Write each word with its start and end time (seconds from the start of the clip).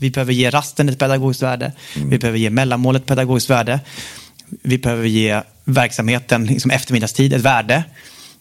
Vi 0.00 0.10
behöver 0.10 0.32
ge 0.32 0.50
rasten 0.50 0.88
ett 0.88 0.98
pedagogiskt 0.98 1.42
värde. 1.42 1.72
Vi 1.94 2.18
behöver 2.18 2.38
ge 2.38 2.50
mellanmålet 2.50 3.02
ett 3.02 3.08
pedagogiskt 3.08 3.50
värde. 3.50 3.80
Vi 4.62 4.78
behöver 4.78 5.06
ge 5.06 5.42
verksamheten 5.64 6.46
liksom 6.46 6.70
eftermiddagstid 6.70 7.32
ett 7.32 7.40
värde. 7.40 7.84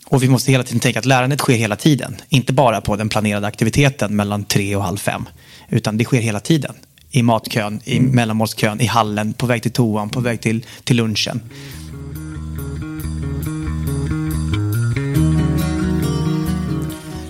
Och 0.05 0.23
vi 0.23 0.29
måste 0.29 0.51
hela 0.51 0.63
tiden 0.63 0.79
tänka 0.79 0.99
att 0.99 1.05
lärandet 1.05 1.39
sker 1.39 1.57
hela 1.57 1.75
tiden. 1.75 2.15
Inte 2.29 2.54
bara 2.54 2.81
på 2.81 2.96
den 2.96 3.09
planerade 3.09 3.47
aktiviteten 3.47 4.15
mellan 4.15 4.43
tre 4.43 4.75
och 4.75 4.83
halv 4.83 4.97
fem. 4.97 5.25
Utan 5.70 5.97
det 5.97 6.04
sker 6.04 6.21
hela 6.21 6.39
tiden. 6.39 6.75
I 7.12 7.24
matkön, 7.24 7.79
i 7.83 7.99
mellanmålskön, 7.99 8.81
i 8.81 8.85
hallen, 8.85 9.33
på 9.33 9.46
väg 9.46 9.62
till 9.62 9.71
toan, 9.71 10.10
på 10.10 10.19
väg 10.19 10.42
till, 10.42 10.65
till 10.83 10.96
lunchen. 10.97 11.42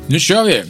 Nu 0.07 0.19
kör 0.19 0.43
vi! 0.43 0.63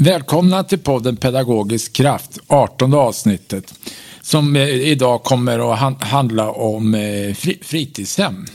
Välkomna 0.00 0.64
till 0.64 0.78
podden 0.78 1.16
Pedagogisk 1.16 1.92
kraft, 1.92 2.38
18 2.46 2.94
avsnittet. 2.94 3.74
Som 4.22 4.56
eh, 4.56 4.62
idag 4.68 5.22
kommer 5.22 5.72
att 5.72 5.78
han- 5.78 5.96
handla 6.00 6.50
om 6.50 6.94
eh, 6.94 7.34
fri- 7.34 7.58
fritidshem. 7.62 8.46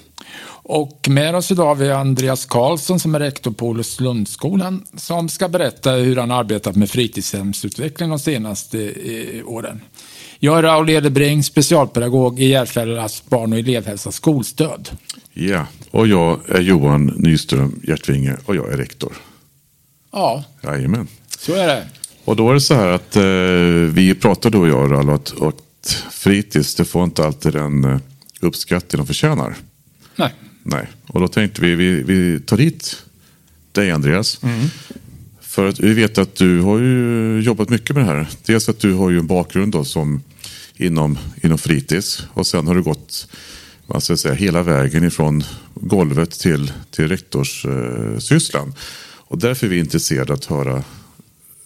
Och 0.66 1.08
med 1.10 1.36
oss 1.36 1.52
idag 1.52 1.66
har 1.66 1.76
vi 1.76 1.92
Andreas 1.92 2.46
Karlsson 2.46 3.00
som 3.00 3.16
är 3.16 3.20
rektor 3.20 3.52
på 3.52 3.68
Olofslundsskolan 3.68 4.86
som 4.98 5.30
ska 5.30 5.50
berätta 5.50 5.92
hur 5.92 6.16
han 6.16 6.32
arbetat 6.32 6.76
med 6.76 6.90
fritidshemsutveckling 6.90 8.10
de 8.10 8.20
senaste 8.20 8.80
eh, 8.90 9.48
åren. 9.48 9.82
Jag 10.40 10.58
är 10.58 10.64
Raul 10.64 10.90
Edebring, 10.90 11.44
specialpedagog 11.44 12.40
i 12.40 12.46
Järfällas 12.48 13.24
barn 13.30 13.54
och 13.54 13.60
elevhälsa 13.60 14.12
skolstöd. 14.12 14.90
Ja, 15.34 15.66
och 15.92 16.08
jag 16.08 16.40
är 16.50 16.62
Johan 16.62 17.06
Nyström 17.18 17.80
Hjärtvinge 17.88 18.38
och 18.46 18.56
jag 18.56 18.74
är 18.74 18.78
rektor. 18.78 19.14
Ja, 20.12 20.44
Jajamän. 20.64 21.08
Så 21.40 21.54
är 21.54 21.68
det. 21.68 21.88
Och 22.26 22.36
då 22.36 22.50
är 22.50 22.54
det 22.54 22.62
så 22.62 22.74
här 22.74 22.88
att 22.88 23.16
eh, 23.16 23.94
vi 23.94 24.16
pratade 24.22 24.58
då 24.58 24.68
jag 24.68 24.84
och 24.84 24.90
Rallo 24.90 25.14
att, 25.14 25.42
att 25.42 26.04
fritids 26.12 26.76
det 26.76 26.86
får 26.86 27.04
inte 27.04 27.26
alltid 27.26 27.54
den 27.54 27.84
eh, 27.84 28.00
uppskattning 28.40 28.98
de 28.98 29.08
förtjänar. 29.08 29.56
Nej. 30.16 30.34
Nej, 30.64 30.88
och 31.08 31.20
då 31.20 31.28
tänkte 31.28 31.62
vi 31.62 31.76
vi, 31.76 32.04
vi 32.04 32.40
tar 32.40 32.58
hit 32.58 33.04
dig 33.72 33.92
Andreas. 33.92 34.40
För 35.42 35.68
att 35.68 35.80
vi 35.80 35.94
vet 35.94 36.18
att 36.18 36.36
du 36.36 36.60
har 36.60 36.80
ju 36.80 37.40
jobbat 37.42 37.70
mycket 37.70 37.96
med 37.96 38.06
det 38.06 38.08
här. 38.08 38.28
Dels 38.46 38.70
att 38.70 38.80
du 38.80 38.94
har 38.94 39.10
ju 39.10 39.20
en 39.20 39.28
bakgrund 39.28 39.72
då 39.72 39.86
som 39.86 40.22
inom, 40.76 41.18
inom 41.44 41.58
fritids 41.58 42.28
och 42.34 42.48
sen 42.48 42.68
har 42.68 42.76
du 42.76 42.82
gått 42.82 43.28
man 43.88 44.02
ska 44.02 44.18
säga, 44.18 44.34
hela 44.34 44.64
vägen 44.64 45.04
ifrån 45.04 45.44
golvet 45.74 46.32
till, 46.32 46.72
till 46.92 47.08
rektorssysslan. 47.08 48.68
Eh, 48.68 48.76
och 49.28 49.38
därför 49.38 49.68
är 49.68 49.72
vi 49.72 49.80
intresserade 49.80 50.34
att 50.34 50.46
höra 50.46 50.84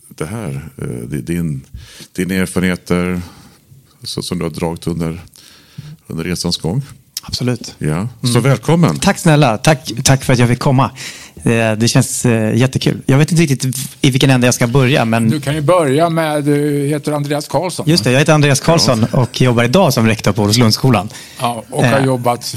det 0.09 0.25
här. 0.25 0.69
Eh, 0.81 0.88
din, 1.19 1.61
dina 2.16 2.33
erfarenheter 2.33 3.22
så, 4.03 4.22
som 4.22 4.38
du 4.38 4.45
har 4.45 4.49
dragit 4.52 4.88
under, 4.88 5.22
under 6.08 6.23
resans 6.23 6.58
gång. 6.58 6.81
Absolut. 7.23 7.75
Ja. 7.77 8.08
Så 8.33 8.39
välkommen. 8.39 8.99
Tack 8.99 9.19
snälla. 9.19 9.58
Tack, 9.58 9.91
tack 10.03 10.23
för 10.23 10.33
att 10.33 10.39
jag 10.39 10.49
fick 10.49 10.59
komma. 10.59 10.91
Det, 11.44 11.75
det 11.75 11.88
känns 11.88 12.25
eh, 12.25 12.55
jättekul. 12.55 13.02
Jag 13.05 13.17
vet 13.17 13.31
inte 13.31 13.44
riktigt 13.44 13.77
i 14.02 14.11
vilken 14.11 14.30
ände 14.30 14.47
jag 14.47 14.53
ska 14.53 14.67
börja, 14.67 15.05
men 15.05 15.30
Du 15.30 15.41
kan 15.41 15.55
ju 15.55 15.61
börja 15.61 16.09
med, 16.09 16.44
du 16.44 16.86
heter 16.88 17.11
Andreas 17.11 17.47
Karlsson. 17.47 17.86
just 17.89 18.03
det, 18.03 18.11
jag 18.11 18.19
heter 18.19 18.33
Andreas 18.33 18.59
Karlsson 18.59 19.03
och 19.03 19.42
jobbar 19.42 19.64
idag 19.64 19.94
som 19.94 20.08
rektor 20.08 20.31
på 20.31 20.42
Olofslundsskolan. 20.44 21.09
Ja, 21.39 21.64
och 21.69 21.86
har 21.86 21.99
Eh. 21.99 22.05
jobbat, 22.05 22.55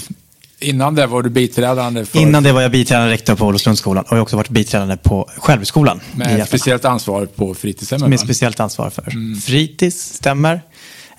innan 0.61 0.95
det 0.95 1.07
var 1.07 1.23
du 1.23 1.31
biträdande 1.31 2.05
för, 2.05 2.19
Innan 2.19 2.43
det 2.43 2.53
var 2.53 2.63
jag 2.63 2.71
biträdande 2.71 3.13
rektor 3.13 3.35
på 3.35 3.47
Olofslundsskolan 3.47 4.05
och 4.05 4.11
jag 4.13 4.17
har 4.17 4.23
också 4.23 4.37
varit 4.37 4.49
biträdande 4.49 4.97
på 4.97 5.29
Självskolan. 5.37 6.01
i 6.15 6.19
med 6.19 6.49
speciellt 6.49 6.85
ansvar 6.85 7.27
på 7.27 7.55
fritidshemmen. 7.55 8.11
Med 8.11 8.21
speciellt 8.21 8.61
ansvar 8.61 8.91
för. 8.91 9.13
Fritids, 9.41 10.15
stämmer. 10.15 10.61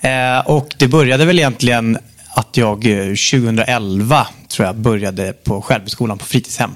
Eh, 0.02 0.40
och 0.48 0.76
det 0.78 0.88
började 0.88 1.26
väl 1.26 1.40
egentligen 1.40 1.98
att 2.36 2.58
jag 2.58 2.86
eh, 2.86 3.06
2011 3.08 4.28
tror 4.48 4.66
jag 4.66 4.76
började 4.76 5.34
på 5.34 5.62
Självskolan 5.62 6.18
på 6.18 6.26
fritidshem. 6.26 6.72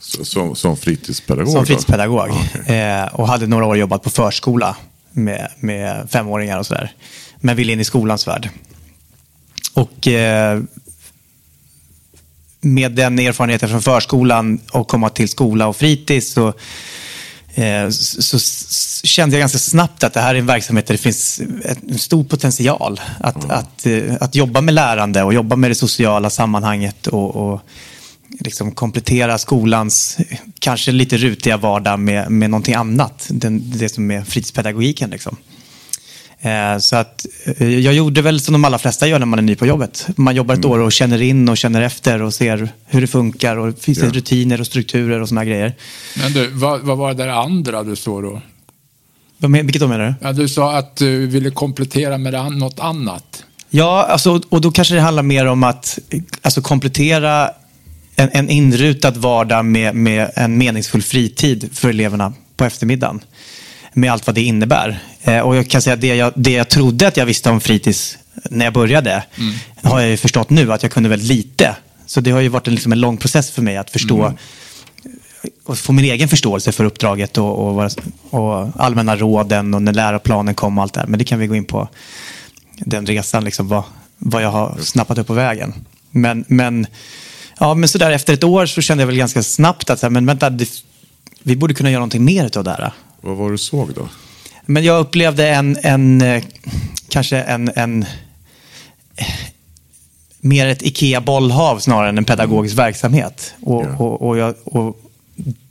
Så- 0.00 0.24
Som, 0.24 0.56
som 0.56 0.76
fritidspedagog? 0.76 1.52
Som 1.52 1.66
fritidspedagog. 1.66 2.30
Okej. 2.64 2.76
Eh, 2.80 3.04
och 3.06 3.28
hade 3.28 3.46
några 3.46 3.64
år 3.66 3.76
jobbat 3.76 4.02
på 4.02 4.10
förskola 4.10 4.76
med, 5.12 5.48
med 5.60 6.10
femåringar 6.10 6.58
och 6.58 6.66
sådär. 6.66 6.92
Men 7.40 7.56
ville 7.56 7.72
in 7.72 7.80
i 7.80 7.84
skolans 7.84 8.28
värld. 8.28 8.48
Och 9.74 10.08
eh, 10.08 10.60
med 12.66 12.92
den 12.92 13.18
erfarenheten 13.18 13.68
från 13.68 13.82
förskolan 13.82 14.60
och 14.70 14.88
komma 14.88 15.10
till 15.10 15.28
skola 15.28 15.66
och 15.66 15.76
fritids 15.76 16.32
så, 16.32 16.48
eh, 17.54 17.88
så, 17.90 18.38
så 18.38 19.06
kände 19.06 19.36
jag 19.36 19.40
ganska 19.40 19.58
snabbt 19.58 20.04
att 20.04 20.14
det 20.14 20.20
här 20.20 20.34
är 20.34 20.38
en 20.38 20.46
verksamhet 20.46 20.86
där 20.86 20.94
det 20.94 20.98
finns 20.98 21.40
en 21.88 21.98
stor 21.98 22.24
potential. 22.24 23.00
Att, 23.20 23.50
att, 23.50 23.86
eh, 23.86 24.14
att 24.20 24.34
jobba 24.34 24.60
med 24.60 24.74
lärande 24.74 25.22
och 25.22 25.34
jobba 25.34 25.56
med 25.56 25.70
det 25.70 25.74
sociala 25.74 26.30
sammanhanget 26.30 27.06
och, 27.06 27.36
och 27.36 27.60
liksom 28.40 28.72
komplettera 28.72 29.38
skolans 29.38 30.18
kanske 30.58 30.92
lite 30.92 31.16
rutiga 31.16 31.56
vardag 31.56 31.98
med, 31.98 32.30
med 32.30 32.50
någonting 32.50 32.74
annat. 32.74 33.26
Den, 33.30 33.62
det 33.78 33.88
som 33.88 34.10
är 34.10 34.22
fritidspedagogiken. 34.22 35.10
Liksom. 35.10 35.36
Eh, 36.40 36.78
Så 36.78 36.96
att 36.96 37.26
eh, 37.58 37.78
jag 37.78 37.94
gjorde 37.94 38.22
väl 38.22 38.40
som 38.40 38.52
de 38.52 38.64
allra 38.64 38.78
flesta 38.78 39.06
gör 39.08 39.18
när 39.18 39.26
man 39.26 39.38
är 39.38 39.42
ny 39.42 39.56
på 39.56 39.66
jobbet. 39.66 40.06
Man 40.16 40.36
jobbar 40.36 40.54
ett 40.54 40.64
år 40.64 40.78
och 40.78 40.92
känner 40.92 41.22
in 41.22 41.48
och 41.48 41.56
känner 41.56 41.82
efter 41.82 42.22
och 42.22 42.34
ser 42.34 42.68
hur 42.86 43.00
det 43.00 43.06
funkar 43.06 43.56
och 43.56 43.78
finns 43.78 43.98
det 43.98 44.06
Ja. 44.06 44.12
rutiner 44.12 44.60
och 44.60 44.66
strukturer 44.66 45.20
och 45.22 45.28
här 45.28 45.44
grejer. 45.44 45.74
Men 46.22 46.32
du, 46.32 46.46
vad, 46.50 46.80
vad 46.80 46.98
var 46.98 47.14
det 47.14 47.24
där 47.24 47.28
andra 47.28 47.82
du 47.82 47.96
sa 47.96 48.20
då? 48.20 48.40
Vilket 49.38 49.80
då 49.80 49.88
menar 49.88 50.06
du? 50.06 50.14
Ja, 50.26 50.32
du 50.32 50.48
sa 50.48 50.76
att 50.76 50.96
du 50.96 51.26
ville 51.26 51.50
komplettera 51.50 52.18
med 52.18 52.52
något 52.52 52.80
annat. 52.80 53.44
Ja, 53.70 54.04
alltså, 54.10 54.40
och 54.48 54.60
då 54.60 54.70
kanske 54.70 54.94
det 54.94 55.00
handlar 55.00 55.22
mer 55.22 55.46
om 55.46 55.64
att 55.64 55.98
alltså, 56.42 56.62
komplettera 56.62 57.50
en, 58.16 58.28
en 58.32 58.50
inrutad 58.50 59.10
vardag 59.10 59.64
med, 59.64 59.94
med 59.94 60.30
en 60.34 60.58
meningsfull 60.58 61.02
fritid 61.02 61.70
för 61.72 61.88
eleverna 61.88 62.32
på 62.56 62.64
eftermiddagen. 62.64 63.20
Med 63.92 64.12
allt 64.12 64.26
vad 64.26 64.34
det 64.34 64.42
innebär. 64.42 64.98
Eh, 65.26 65.40
och 65.40 65.56
jag 65.56 65.70
kan 65.70 65.82
säga 65.82 65.94
att 65.94 66.00
det 66.00 66.16
jag, 66.16 66.32
det 66.36 66.52
jag 66.52 66.68
trodde 66.68 67.08
att 67.08 67.16
jag 67.16 67.26
visste 67.26 67.50
om 67.50 67.60
fritids 67.60 68.18
när 68.50 68.64
jag 68.64 68.74
började 68.74 69.22
har 69.82 70.00
jag 70.00 70.10
ju 70.10 70.16
förstått 70.16 70.50
nu 70.50 70.72
att 70.72 70.82
jag 70.82 70.92
kunde 70.92 71.08
väldigt 71.08 71.28
lite. 71.28 71.76
Så 72.06 72.20
det 72.20 72.30
har 72.30 72.40
ju 72.40 72.48
varit 72.48 72.68
en, 72.68 72.74
liksom 72.74 72.92
en 72.92 73.00
lång 73.00 73.16
process 73.16 73.50
för 73.50 73.62
mig 73.62 73.76
att 73.76 73.90
förstå 73.90 74.32
och 75.64 75.78
få 75.78 75.92
min 75.92 76.04
egen 76.04 76.28
förståelse 76.28 76.72
för 76.72 76.84
uppdraget 76.84 77.38
och, 77.38 77.78
och, 77.78 77.90
och 78.30 78.68
allmänna 78.76 79.16
råden 79.16 79.74
och 79.74 79.82
när 79.82 79.92
läroplanen 79.92 80.54
kom 80.54 80.78
och 80.78 80.82
allt 80.82 80.94
det 80.94 81.00
här. 81.00 81.06
Men 81.06 81.18
det 81.18 81.24
kan 81.24 81.38
vi 81.38 81.46
gå 81.46 81.54
in 81.54 81.64
på 81.64 81.88
den 82.78 83.06
resan, 83.06 83.44
liksom, 83.44 83.68
vad, 83.68 83.82
vad 84.18 84.42
jag 84.42 84.50
har 84.50 84.76
snappat 84.80 85.18
upp 85.18 85.26
på 85.26 85.34
vägen. 85.34 85.74
Men, 86.10 86.44
men, 86.48 86.86
ja, 87.58 87.74
men 87.74 87.88
så 87.88 87.98
där 87.98 88.10
efter 88.10 88.34
ett 88.34 88.44
år 88.44 88.66
så 88.66 88.80
kände 88.80 89.02
jag 89.02 89.06
väl 89.06 89.16
ganska 89.16 89.42
snabbt 89.42 89.90
att 89.90 89.98
så 89.98 90.06
här, 90.06 90.10
men 90.10 90.26
vänta, 90.26 90.50
det, 90.50 90.68
vi 91.42 91.56
borde 91.56 91.74
kunna 91.74 91.90
göra 91.90 92.00
någonting 92.00 92.24
mer 92.24 92.58
av 92.58 92.64
det 92.64 92.70
här. 92.70 92.92
Vad 93.20 93.36
var 93.36 93.46
det 93.46 93.54
du 93.54 93.58
såg 93.58 93.94
då? 93.94 94.08
Men 94.66 94.84
jag 94.84 95.00
upplevde 95.00 95.48
en, 95.48 95.78
en 95.82 96.20
eh, 96.20 96.44
kanske 97.08 97.36
en, 97.40 97.70
en 97.76 98.02
eh, 99.16 99.26
mer 100.40 100.66
ett 100.66 100.82
Ikea-bollhav 100.82 101.78
snarare 101.78 102.08
än 102.08 102.18
en 102.18 102.24
pedagogisk 102.24 102.78
verksamhet. 102.78 103.54
Och, 103.62 103.84
Ja. 103.84 103.96
och, 103.96 104.22
och, 104.28 104.38
jag, 104.38 104.54
och 104.64 105.00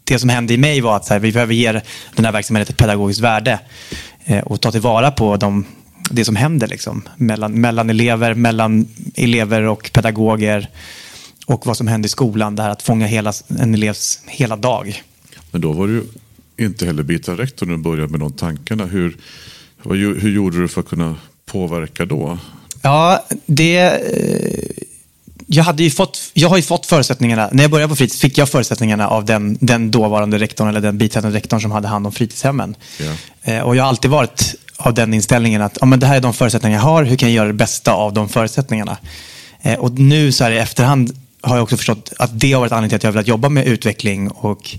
det 0.04 0.20
som 0.20 0.30
hände 0.30 0.54
i 0.54 0.58
mig 0.58 0.82
var 0.82 0.96
att 0.96 1.10
här, 1.10 1.20
vi 1.20 1.32
behöver 1.32 1.54
ge 1.54 1.72
den 2.16 2.26
här 2.26 2.32
verksamheten 2.32 2.74
ett 2.74 2.78
pedagogiskt 2.78 3.22
värde 3.22 3.60
eh, 4.26 4.40
och 4.40 4.62
ta 4.62 4.72
tillvara 4.72 5.12
på 5.12 5.38
de, 5.38 5.66
det 6.12 6.26
som 6.26 6.36
händer 6.36 6.68
liksom, 6.68 7.02
mellan, 7.18 7.62
mellan 7.62 7.90
elever, 7.90 8.34
mellan 8.34 8.88
elever 9.16 9.62
och 9.62 9.90
pedagoger 9.94 10.70
och 11.46 11.66
vad 11.66 11.78
som 11.78 11.88
händer 11.88 12.08
i 12.08 12.10
skolan. 12.10 12.56
Det 12.56 12.64
här 12.64 12.70
att 12.70 12.82
fånga 12.82 13.08
hela, 13.08 13.34
en 13.60 13.74
elevs 13.74 14.20
hela 14.28 14.56
dag. 14.56 15.04
Men 15.52 15.62
då 15.62 15.72
var 15.74 15.88
du 15.88 16.08
inte 16.58 16.86
heller 16.86 17.04
biträdande 17.04 17.44
rektor 17.44 17.66
när 17.66 17.74
du 17.74 17.80
började 17.84 18.08
med 18.12 18.20
de 18.20 18.32
tankarna. 18.34 18.86
Hur, 18.86 19.18
hur 20.20 20.30
gjorde 20.32 20.62
du 20.62 20.68
för 20.68 20.82
att 20.82 20.88
kunna 20.88 21.16
påverka 21.46 22.06
då? 22.06 22.38
Ja, 22.82 23.26
det... 23.46 23.78
eh, 23.78 24.86
Jag, 25.48 25.64
hade 25.64 25.90
fått, 25.90 26.20
jag 26.34 26.50
har 26.50 26.56
ju 26.58 26.64
fått 26.64 26.86
förutsättningarna, 26.86 27.50
när 27.52 27.64
jag 27.64 27.72
började 27.72 27.90
på 27.90 27.96
fritids 27.96 28.22
fick 28.22 28.38
jag 28.38 28.50
förutsättningarna 28.50 29.08
av 29.08 29.26
den, 29.26 29.58
den 29.62 29.92
dåvarande 29.92 30.38
rektorn 30.40 30.68
eller 30.68 30.82
den 30.82 30.98
biträdande 30.98 31.38
rektorn 31.38 31.62
som 31.62 31.72
hade 31.72 31.88
hand 31.88 32.06
om 32.08 32.12
fritidshemmen. 32.14 32.76
Eh, 33.44 33.60
Och 33.62 33.76
jag 33.76 33.84
har 33.84 33.90
alltid 33.90 34.12
varit 34.12 34.56
av 34.78 34.94
den 34.94 35.14
inställningen 35.14 35.62
att 35.62 35.78
ja, 35.82 35.86
men 35.86 36.00
det 36.00 36.06
här 36.08 36.16
är 36.18 36.22
de 36.22 36.34
förutsättningar 36.34 36.78
jag 36.78 36.84
har, 36.84 37.04
hur 37.04 37.16
kan 37.18 37.30
jag 37.30 37.36
göra 37.36 37.48
det 37.48 37.54
bästa 37.54 37.94
av 37.94 38.14
de 38.14 38.30
förutsättningarna? 38.30 38.98
Eh, 39.62 39.80
Och 39.80 39.92
nu 40.00 40.32
så 40.32 40.44
här 40.44 40.52
i 40.52 40.58
efterhand 40.58 41.16
har 41.42 41.56
jag 41.56 41.64
också 41.64 41.78
förstått 41.78 42.14
att 42.20 42.40
det 42.40 42.54
har 42.54 42.60
varit 42.60 42.72
anledningen 42.72 42.90
till 42.90 42.96
att 42.98 43.04
jag 43.04 43.08
har 43.10 43.14
velat 43.14 43.28
jobba 43.28 43.50
med 43.50 43.68
utveckling 43.68 44.32
och 44.32 44.76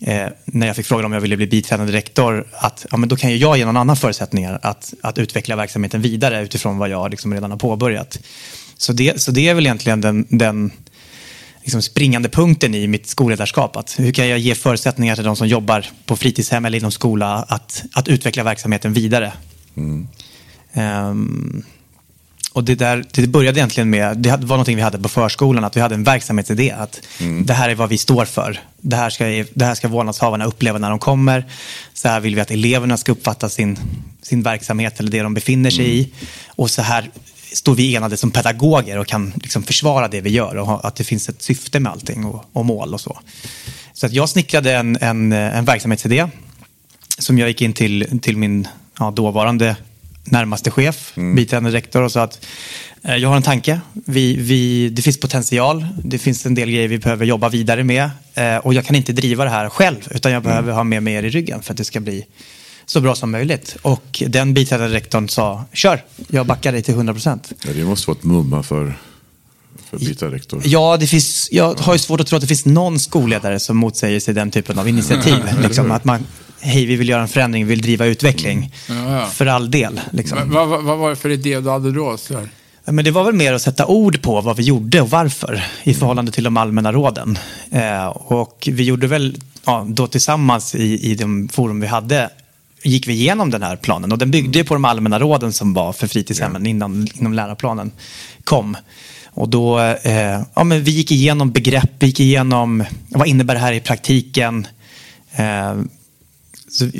eh, 0.00 0.26
när 0.44 0.66
jag 0.66 0.76
fick 0.76 0.86
frågan 0.86 1.04
om 1.04 1.12
jag 1.12 1.20
ville 1.20 1.36
bli 1.36 1.46
biträdande 1.46 1.92
rektor, 1.92 2.46
att 2.52 2.86
ja, 2.90 2.96
men 2.96 3.08
då 3.08 3.16
kan 3.16 3.30
ju 3.30 3.36
jag 3.36 3.58
ge 3.58 3.64
någon 3.64 3.76
annan 3.76 3.96
förutsättningar 3.96 4.58
att, 4.62 4.94
att 5.02 5.18
utveckla 5.18 5.56
verksamheten 5.56 6.02
vidare 6.02 6.42
utifrån 6.42 6.78
vad 6.78 6.88
jag 6.88 7.10
liksom 7.10 7.34
redan 7.34 7.50
har 7.50 7.58
påbörjat. 7.58 8.18
Så 8.76 8.92
det, 8.92 9.22
så 9.22 9.30
det 9.30 9.48
är 9.48 9.54
väl 9.54 9.66
egentligen 9.66 10.00
den, 10.00 10.26
den 10.28 10.72
liksom 11.62 11.82
springande 11.82 12.28
punkten 12.28 12.74
i 12.74 12.86
mitt 12.86 13.06
skolledarskap. 13.06 13.76
Att 13.76 13.98
hur 13.98 14.12
kan 14.12 14.28
jag 14.28 14.38
ge 14.38 14.54
förutsättningar 14.54 15.14
till 15.14 15.24
de 15.24 15.36
som 15.36 15.48
jobbar 15.48 15.86
på 16.06 16.16
fritidshem 16.16 16.64
eller 16.64 16.78
inom 16.78 16.92
skola 16.92 17.34
att, 17.48 17.84
att 17.92 18.08
utveckla 18.08 18.42
verksamheten 18.42 18.92
vidare? 18.92 19.32
Ehm, 20.72 21.64
och 22.56 22.64
det, 22.64 22.74
där, 22.74 23.04
det 23.10 23.26
började 23.26 23.58
egentligen 23.58 23.90
med, 23.90 24.18
det 24.18 24.30
var 24.30 24.38
någonting 24.38 24.76
vi 24.76 24.82
hade 24.82 24.98
på 24.98 25.08
förskolan, 25.08 25.64
att 25.64 25.76
vi 25.76 25.80
hade 25.80 25.94
en 25.94 26.04
verksamhetsidé. 26.04 26.70
Att 26.70 27.00
det 27.44 27.52
här 27.52 27.68
är 27.68 27.74
vad 27.74 27.88
vi 27.88 27.98
står 27.98 28.24
för. 28.24 28.60
Det 28.80 28.96
här, 28.96 29.10
ska, 29.10 29.24
det 29.54 29.64
här 29.64 29.74
ska 29.74 29.88
vårdnadshavarna 29.88 30.44
uppleva 30.44 30.78
när 30.78 30.90
de 30.90 30.98
kommer. 30.98 31.44
Så 31.94 32.08
här 32.08 32.20
vill 32.20 32.34
vi 32.34 32.40
att 32.40 32.50
eleverna 32.50 32.96
ska 32.96 33.12
uppfatta 33.12 33.48
sin, 33.48 33.78
sin 34.22 34.42
verksamhet 34.42 35.00
eller 35.00 35.10
det 35.10 35.22
de 35.22 35.34
befinner 35.34 35.70
sig 35.70 35.98
i. 35.98 36.12
Och 36.48 36.70
så 36.70 36.82
här 36.82 37.10
står 37.52 37.74
vi 37.74 37.96
enade 37.96 38.16
som 38.16 38.30
pedagoger 38.30 38.98
och 38.98 39.06
kan 39.06 39.32
liksom 39.42 39.62
försvara 39.62 40.08
det 40.08 40.20
vi 40.20 40.30
gör 40.30 40.56
och 40.56 40.86
att 40.86 40.96
det 40.96 41.04
finns 41.04 41.28
ett 41.28 41.42
syfte 41.42 41.80
med 41.80 41.92
allting 41.92 42.24
och, 42.24 42.44
och 42.52 42.64
mål 42.64 42.94
och 42.94 43.00
så. 43.00 43.18
Så 43.92 44.06
att 44.06 44.12
jag 44.12 44.28
snickrade 44.28 44.76
en, 44.76 44.98
en, 45.00 45.32
en 45.32 45.64
verksamhetsidé 45.64 46.28
som 47.18 47.38
jag 47.38 47.48
gick 47.48 47.62
in 47.62 47.72
till, 47.72 48.20
till 48.22 48.36
min 48.36 48.68
ja, 48.98 49.10
dåvarande 49.10 49.76
närmaste 50.26 50.70
chef, 50.70 51.12
mm. 51.16 51.34
biträdande 51.34 51.70
rektor 51.70 52.02
och 52.02 52.12
sa 52.12 52.22
att 52.22 52.46
eh, 53.02 53.16
jag 53.16 53.28
har 53.28 53.36
en 53.36 53.42
tanke. 53.42 53.80
Vi, 53.92 54.36
vi, 54.36 54.88
det 54.88 55.02
finns 55.02 55.20
potential. 55.20 55.86
Det 56.04 56.18
finns 56.18 56.46
en 56.46 56.54
del 56.54 56.70
grejer 56.70 56.88
vi 56.88 56.98
behöver 56.98 57.26
jobba 57.26 57.48
vidare 57.48 57.84
med. 57.84 58.10
Eh, 58.34 58.56
och 58.56 58.74
jag 58.74 58.84
kan 58.84 58.96
inte 58.96 59.12
driva 59.12 59.44
det 59.44 59.50
här 59.50 59.68
själv 59.68 60.08
utan 60.10 60.32
jag 60.32 60.42
behöver 60.42 60.62
mm. 60.62 60.76
ha 60.76 60.84
med 60.84 61.02
mig 61.02 61.14
er 61.14 61.22
i 61.22 61.30
ryggen 61.30 61.62
för 61.62 61.72
att 61.72 61.76
det 61.76 61.84
ska 61.84 62.00
bli 62.00 62.26
så 62.86 63.00
bra 63.00 63.14
som 63.14 63.30
möjligt. 63.30 63.76
Och 63.82 64.22
den 64.26 64.54
biträdande 64.54 64.96
rektorn 64.96 65.28
sa, 65.28 65.64
kör, 65.72 66.04
jag 66.28 66.46
backar 66.46 66.72
dig 66.72 66.82
till 66.82 66.94
100 66.94 67.12
procent. 67.12 67.52
Ja, 67.66 67.72
det 67.72 67.84
måste 67.84 68.10
vara 68.10 68.18
ett 68.18 68.24
mumma 68.24 68.62
för, 68.62 68.98
för 69.90 69.98
biträdande 69.98 70.36
rektor. 70.36 70.62
Ja, 70.64 70.96
det 70.96 71.06
finns, 71.06 71.48
jag 71.52 71.74
har 71.74 71.92
ju 71.92 71.98
svårt 71.98 72.20
att 72.20 72.26
tro 72.26 72.36
att 72.36 72.40
det 72.40 72.48
finns 72.48 72.66
någon 72.66 72.98
skolledare 72.98 73.60
som 73.60 73.76
motsäger 73.76 74.20
sig 74.20 74.34
den 74.34 74.50
typen 74.50 74.78
av 74.78 74.88
initiativ. 74.88 75.36
liksom, 75.62 75.90
att 75.90 76.04
man, 76.04 76.26
hej, 76.60 76.86
vi 76.86 76.96
vill 76.96 77.08
göra 77.08 77.22
en 77.22 77.28
förändring, 77.28 77.66
vi 77.66 77.70
vill 77.70 77.82
driva 77.82 78.06
utveckling. 78.06 78.72
Mm. 78.88 79.04
Ja, 79.04 79.20
ja. 79.20 79.26
För 79.26 79.46
all 79.46 79.70
del. 79.70 80.00
Liksom. 80.10 80.38
Men, 80.38 80.50
vad, 80.50 80.84
vad, 80.84 80.98
var 80.98 81.10
det 81.10 81.16
för 81.16 81.30
idé 81.30 81.60
du 81.60 81.70
hade 81.70 81.92
då? 81.92 82.16
Så 82.16 82.40
men 82.92 83.04
det 83.04 83.10
var 83.10 83.24
väl 83.24 83.34
mer 83.34 83.52
att 83.52 83.62
sätta 83.62 83.86
ord 83.86 84.22
på 84.22 84.40
vad 84.40 84.56
vi 84.56 84.62
gjorde 84.62 85.00
och 85.00 85.10
varför 85.10 85.64
i 85.82 85.94
förhållande 85.94 86.32
till 86.32 86.44
de 86.44 86.56
allmänna 86.56 86.92
råden. 86.92 87.38
Eh, 87.70 88.06
och 88.06 88.68
vi 88.72 88.82
gjorde 88.82 89.06
väl 89.06 89.36
ja, 89.64 89.86
då 89.88 90.06
tillsammans 90.06 90.74
i, 90.74 91.10
i 91.10 91.14
de 91.14 91.48
forum 91.48 91.80
vi 91.80 91.86
hade 91.86 92.30
gick 92.82 93.08
vi 93.08 93.12
igenom 93.12 93.50
den 93.50 93.62
här 93.62 93.76
planen 93.76 94.12
och 94.12 94.18
den 94.18 94.30
byggde 94.30 94.64
på 94.64 94.74
de 94.74 94.84
allmänna 94.84 95.18
råden 95.18 95.52
som 95.52 95.74
var 95.74 95.92
för 95.92 96.06
fritidshemmen 96.06 96.66
innan, 96.66 97.08
innan 97.14 97.36
läroplanen 97.36 97.92
kom. 98.44 98.76
Och 99.26 99.48
då, 99.48 99.80
eh, 99.80 100.42
ja, 100.54 100.64
men 100.64 100.84
vi 100.84 100.90
gick 100.90 101.12
igenom 101.12 101.50
begrepp, 101.50 101.90
vi 101.98 102.06
gick 102.06 102.20
igenom 102.20 102.84
vad 103.08 103.28
innebär 103.28 103.54
det 103.54 103.60
här 103.60 103.72
i 103.72 103.80
praktiken. 103.80 104.66
Eh, 105.36 105.74
så, 106.78 106.90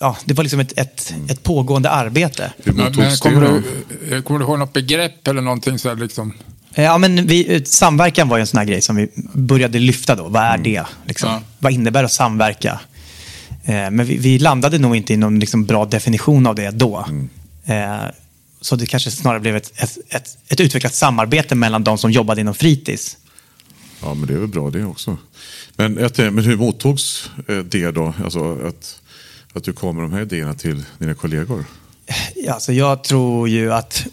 ja, 0.00 0.16
det 0.24 0.34
var 0.34 0.44
liksom 0.44 0.60
ett, 0.60 0.78
ett, 0.78 1.14
ett 1.28 1.42
pågående 1.42 1.90
arbete. 1.90 2.52
Men, 2.64 2.76
men 2.76 3.16
kommer, 3.16 3.40
du, 3.40 4.16
eh, 4.16 4.22
kommer 4.22 4.40
du 4.40 4.46
ihåg 4.46 4.58
något 4.58 4.72
begrepp 4.72 5.28
eller 5.28 5.40
någonting 5.40 5.78
så 5.78 5.88
här 5.88 5.96
liksom? 5.96 6.32
Eh, 6.74 6.84
ja, 6.84 6.98
men 6.98 7.26
vi, 7.26 7.64
samverkan 7.64 8.28
var 8.28 8.36
ju 8.36 8.40
en 8.40 8.46
sån 8.46 8.58
här 8.58 8.64
grej 8.64 8.82
som 8.82 8.96
vi 8.96 9.08
började 9.34 9.78
lyfta 9.78 10.16
då. 10.16 10.28
Vad 10.28 10.42
är 10.42 10.54
mm. 10.54 10.62
det? 10.62 10.84
Liksom? 11.06 11.30
Ja. 11.30 11.42
Vad 11.58 11.72
innebär 11.72 12.04
att 12.04 12.12
samverka? 12.12 12.80
Eh, 13.64 13.90
men 13.90 14.04
vi, 14.04 14.16
vi, 14.16 14.38
landade 14.38 14.78
nog 14.78 14.96
inte 14.96 15.12
i 15.12 15.16
någon 15.16 15.38
liksom 15.38 15.64
bra 15.64 15.84
definition 15.84 16.46
av 16.46 16.54
det 16.54 16.70
då. 16.70 17.06
Mm. 17.08 17.28
Eh, 17.64 18.10
så 18.60 18.76
det 18.76 18.86
kanske 18.86 19.10
snarare 19.10 19.40
blev 19.40 19.56
ett, 19.56 19.72
ett, 19.76 19.98
ett, 20.08 20.38
ett, 20.48 20.60
utvecklat 20.60 20.94
samarbete 20.94 21.54
mellan 21.54 21.84
de 21.84 21.98
som 21.98 22.10
jobbade 22.10 22.40
inom 22.40 22.54
fritids. 22.54 23.16
Ja, 24.02 24.14
men 24.14 24.26
det 24.26 24.34
är 24.34 24.38
väl 24.38 24.48
bra 24.48 24.70
det 24.70 24.84
också. 24.84 25.16
Men, 25.76 25.92
men 26.16 26.38
hur 26.38 26.56
mottogs 26.56 27.30
eh, 27.48 27.58
det 27.58 27.90
då? 27.90 28.14
Alltså 28.24 28.58
att, 28.66 29.00
att 29.52 29.64
du 29.64 29.72
kom 29.72 29.96
med 29.96 30.04
de 30.04 30.12
här 30.12 30.22
idéerna 30.22 30.54
till 30.54 30.84
dina 30.98 31.14
kollegor? 31.14 31.64
Alltså 32.48 32.72
jag 32.72 33.04
tror 33.04 33.48
ju 33.48 33.72
att 33.72 34.06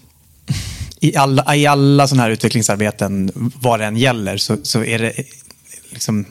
i 1.00 1.16
alla, 1.16 1.56
i 1.56 1.68
alla 1.68 2.08
sådana 2.08 2.24
här 2.24 2.30
utvecklingsarbeten, 2.30 3.32
vad 3.62 3.80
det 3.80 3.86
än 3.86 3.98
gäller, 3.98 4.38
så, 4.38 4.58
så 4.64 4.84
är 4.84 5.00
det 5.00 5.14
liksom 5.90 6.26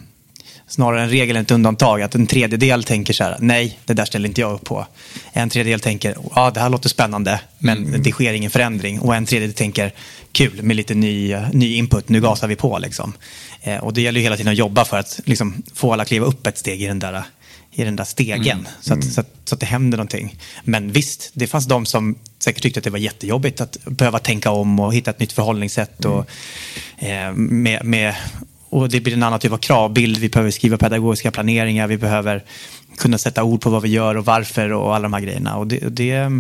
snarare 0.67 1.03
en 1.03 1.11
regel 1.11 1.37
än 1.37 1.43
ett 1.43 1.51
undantag. 1.51 2.03
Att 2.03 2.15
en 2.15 2.27
tredjedel 2.27 2.85
tänker 2.85 3.13
så 3.13 3.25
här, 3.25 3.37
nej, 3.41 3.79
det 3.85 3.95
där 3.95 4.05
ställer 4.05 4.29
inte 4.29 4.41
jag 4.41 4.53
upp 4.53 4.65
på. 4.65 4.87
En 5.33 5.51
tredjedel 5.51 5.81
tänker, 5.81 6.17
ja, 6.35 6.51
det 6.51 6.61
här 6.61 6.69
låter 6.69 6.89
spännande, 6.89 7.41
men 7.59 7.79
mm. 7.79 8.03
det 8.03 8.13
sker 8.13 8.33
ingen 8.33 8.51
förändring. 8.51 9.01
Och 9.01 9.15
en 9.15 9.27
tredjedel 9.27 9.55
tänker, 9.55 9.93
kul 10.33 10.63
med 10.63 10.77
lite 10.77 10.95
ny, 10.95 11.37
ny 11.53 11.75
input, 11.75 12.09
nu 12.09 12.21
gasar 12.21 12.49
vi 12.49 12.57
på. 12.57 12.79
Liksom. 12.79 13.13
Eh, 13.63 13.77
och 13.77 13.95
det 13.95 14.03
gäller 14.03 14.21
ju 14.21 14.25
hela 14.25 14.37
tiden 14.37 14.53
att 14.53 14.59
jobba 14.59 14.85
för 14.85 14.99
att 14.99 15.21
liksom, 15.25 15.63
få 15.75 15.93
alla 15.93 16.05
kliva 16.05 16.27
upp 16.27 16.47
ett 16.47 16.59
steg 16.59 16.83
i 16.83 16.87
den 16.87 16.99
där, 16.99 17.23
i 17.79 17.85
den 17.85 17.97
där 17.97 18.05
stegen. 18.05 18.59
Mm. 18.59 18.67
Så, 18.81 18.93
att, 18.93 19.03
mm. 19.03 19.11
så, 19.11 19.21
att, 19.21 19.37
så, 19.45 19.55
att, 19.55 19.61
det 19.61 19.67
händer 19.67 19.99
någonting. 19.99 20.39
Men 20.65 20.93
visst, 20.93 21.31
det 21.33 21.47
fanns 21.47 21.67
de 21.67 21.87
som 21.87 22.19
säkert 22.39 22.63
tyckte 22.63 22.81
att 22.81 22.85
det 22.85 22.91
var 22.91 22.99
jättejobbigt 22.99 23.61
att 23.61 23.77
behöva 23.85 24.19
tänka 24.19 24.51
om 24.51 24.81
och 24.81 24.95
hitta 24.95 25.11
ett 25.11 25.21
nytt 25.21 25.33
förhållningssätt. 25.33 26.05
Och, 26.05 26.27
eh, 26.99 27.33
med, 27.35 27.85
med 27.85 28.15
och 28.69 28.89
det 28.89 29.01
blir 29.01 29.13
en 29.13 29.23
annan 29.23 29.41
typ 29.41 29.53
av 29.53 29.59
kravbild. 29.59 30.19
Vi 30.19 30.29
behöver 30.29 30.51
skriva 30.51 30.79
pedagogiska 30.79 31.31
planeringar. 31.31 31.87
Vi 31.87 31.97
behöver 31.97 32.45
kunna 32.97 33.19
sätta 33.19 33.43
ord 33.45 33.61
på 33.61 33.71
vad 33.71 33.83
vi 33.83 33.89
gör 33.89 34.15
och 34.15 34.25
varför 34.25 34.73
och 34.73 34.95
alla 34.95 35.03
de 35.03 35.13
här 35.13 35.21
grejerna. 35.21 35.57
Och 35.57 35.67
det, 35.67 35.79
det 35.79 36.31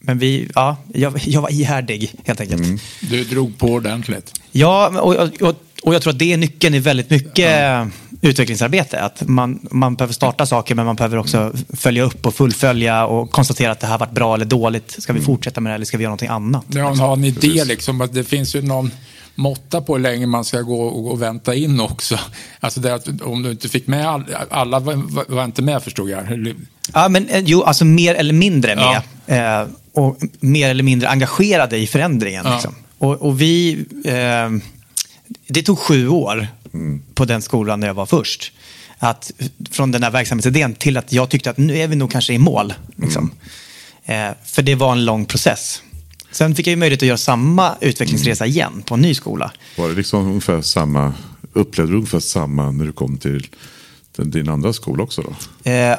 men 0.00 0.18
vi, 0.18 0.48
ja, 0.54 0.76
jag, 0.94 1.18
jag 1.26 1.42
var 1.42 1.52
ihärdig 1.52 2.14
helt 2.24 2.40
enkelt. 2.40 2.64
Mm. 2.64 2.78
Du 3.00 3.24
drog 3.24 3.58
på 3.58 3.66
ordentligt. 3.66 4.40
Ja, 4.52 5.00
och, 5.00 5.42
och, 5.48 5.56
och 5.82 5.94
jag 5.94 6.02
tror 6.02 6.12
att 6.12 6.18
det 6.18 6.32
är 6.32 6.36
nyckeln 6.36 6.74
i 6.74 6.78
väldigt 6.78 7.10
mycket 7.10 7.60
ja. 7.60 7.88
Utvecklingsarbete. 8.20 9.00
Att 9.00 9.28
man, 9.28 9.60
man 9.70 9.94
behöver 9.94 10.14
starta 10.14 10.46
saker 10.46 10.74
men 10.74 10.86
man 10.86 10.96
behöver 10.96 11.16
också 11.16 11.52
följa 11.76 12.02
upp 12.02 12.26
och 12.26 12.34
fullfölja 12.34 13.06
och 13.06 13.30
konstatera 13.30 13.72
att 13.72 13.80
det 13.80 13.86
här 13.86 13.98
varit 13.98 14.12
bra 14.12 14.34
eller 14.34 14.44
dåligt. 14.44 14.90
Ska 14.98 15.12
vi 15.12 15.18
mm. 15.18 15.26
fortsätta 15.26 15.60
med 15.60 15.70
det 15.70 15.74
eller 15.74 15.84
ska 15.84 15.96
vi 15.96 16.02
göra 16.02 16.10
någonting 16.10 16.28
annat? 16.28 16.64
Ja, 16.68 16.94
ha 16.94 17.12
en 17.12 17.24
idé 17.24 17.64
liksom. 17.64 18.00
Att 18.00 18.12
det 18.12 18.24
finns 18.24 18.54
ju 18.54 18.62
någon 18.62 18.90
måtta 19.34 19.80
på 19.80 19.96
hur 19.96 20.02
länge 20.02 20.26
man 20.26 20.44
ska 20.44 20.60
gå 20.60 20.80
och, 20.82 21.22
vänta 21.22 21.54
in 21.54 21.80
också. 21.80 22.18
Alltså 22.60 22.80
det 22.80 22.94
att 22.94 23.22
om 23.22 23.42
du 23.42 23.50
inte 23.50 23.68
fick 23.68 23.86
med 23.86 24.08
all, 24.08 24.24
alla, 24.50 24.78
var, 24.78 25.24
var, 25.34 25.44
inte 25.44 25.62
med 25.62 25.82
förstod 25.82 26.10
jag. 26.10 26.54
Ja, 26.94 27.08
men 27.08 27.28
eh, 27.28 27.42
jo, 27.46 27.62
alltså 27.62 27.84
mer 27.84 28.14
eller 28.14 28.34
mindre 28.34 28.76
med. 28.76 29.02
Ja. 29.26 29.34
Eh, 29.34 29.68
och 29.92 30.18
mer 30.40 30.70
eller 30.70 30.82
mindre 30.82 31.08
engagerade 31.08 31.76
i 31.78 31.86
förändringen. 31.86 32.42
Ja. 32.46 32.52
Liksom. 32.52 32.74
Och, 32.98 33.22
och, 33.22 33.40
vi, 33.40 33.84
eh, 34.04 34.50
det 35.48 35.62
tog 35.62 35.78
sju 35.78 36.08
år 36.08 36.48
mm. 36.74 37.02
på 37.14 37.24
den 37.24 37.42
skolan 37.42 37.80
där 37.80 37.88
jag 37.88 37.94
var 37.94 38.06
först. 38.06 38.52
Att, 38.98 39.30
från 39.70 39.92
den 39.92 40.02
här 40.02 40.10
verksamhetsidén 40.10 40.74
till 40.74 40.96
att 40.96 41.12
jag 41.12 41.28
tyckte 41.28 41.50
att 41.50 41.58
nu 41.58 41.78
är 41.78 41.88
vi 41.88 41.96
nog 41.96 42.10
kanske 42.10 42.32
i 42.32 42.38
mål. 42.38 42.74
Liksom. 42.96 43.32
Mm. 44.04 44.30
Eh, 44.30 44.36
för 44.44 44.62
det 44.62 44.74
var 44.74 44.92
en 44.92 45.04
lång 45.04 45.26
process. 45.26 45.82
Sen 46.32 46.54
fick 46.54 46.66
jag 46.66 46.70
ju 46.70 46.76
möjlighet 46.76 47.02
att 47.02 47.08
göra 47.08 47.18
samma 47.18 47.74
utvecklingsresa 47.80 48.46
igen 48.46 48.82
på 48.86 48.94
en 48.94 49.00
ny 49.00 49.14
skola. 49.14 49.52
Var 49.78 49.88
det 49.88 49.94
liksom 49.94 50.26
ungefär 50.26 50.62
samma, 50.62 51.12
upplevde 51.52 51.92
du 51.92 51.96
ungefär 51.96 52.20
samma 52.20 52.70
när 52.70 52.84
du 52.84 52.92
kom 52.92 53.18
till 53.18 53.48
din 54.16 54.48
andra 54.48 54.72
skola 54.72 55.02
också 55.02 55.22
då? 55.22 55.34
Eh, 55.70 55.96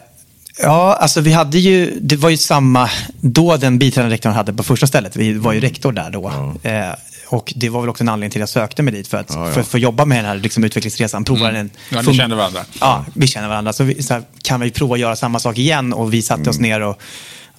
ja, 0.58 0.94
alltså 0.94 1.22
vi 1.22 1.32
hade 1.32 1.60
ju, 1.60 2.00
det 2.02 2.16
var 2.16 2.30
ju 2.30 2.38
samma, 2.38 2.90
då 3.22 3.58
den 3.58 3.80
biträdande 3.80 4.14
rektorn 4.14 4.34
hade 4.34 4.54
på 4.54 4.64
första 4.64 4.88
stället, 4.88 5.16
vi 5.16 5.34
var 5.34 5.54
ju 5.54 5.60
mm. 5.60 5.70
rektor 5.70 5.92
där 5.92 6.10
då. 6.10 6.56
Ja. 6.64 6.70
Eh, 6.70 6.96
och 7.32 7.54
det 7.56 7.70
var 7.70 7.82
väl 7.82 7.90
också 7.90 8.04
en 8.04 8.10
anledning 8.10 8.32
till 8.32 8.40
att 8.40 8.56
jag 8.56 8.64
sökte 8.64 8.84
mig 8.84 8.94
dit 8.94 9.08
för 9.08 9.18
att 9.18 9.34
ja, 9.34 9.48
ja. 9.48 9.54
För, 9.54 9.64
för 9.64 9.78
jobba 9.78 10.06
med 10.06 10.18
den 10.18 10.26
här 10.26 10.36
liksom, 10.36 10.64
utvecklingsresan. 10.64 11.24
Prova 11.24 11.50
mm. 11.50 11.54
den. 11.54 11.70
Ja, 11.90 12.02
ni 12.02 12.18
kände 12.18 12.36
varandra. 12.36 12.66
Ja, 12.80 13.06
vi 13.14 13.28
känner 13.28 13.48
varandra. 13.48 13.74
Så, 13.74 13.84
vi, 13.84 14.04
så 14.04 14.14
här, 14.14 14.24
kan 14.44 14.60
vi 14.60 14.72
prova 14.72 14.94
att 14.94 15.00
göra 15.00 15.16
samma 15.16 15.40
sak 15.40 15.58
igen? 15.58 15.94
Och 15.94 16.14
vi 16.14 16.22
satte 16.22 16.42
mm. 16.42 16.50
oss 16.50 16.60
ner 16.60 16.82
och 16.82 17.02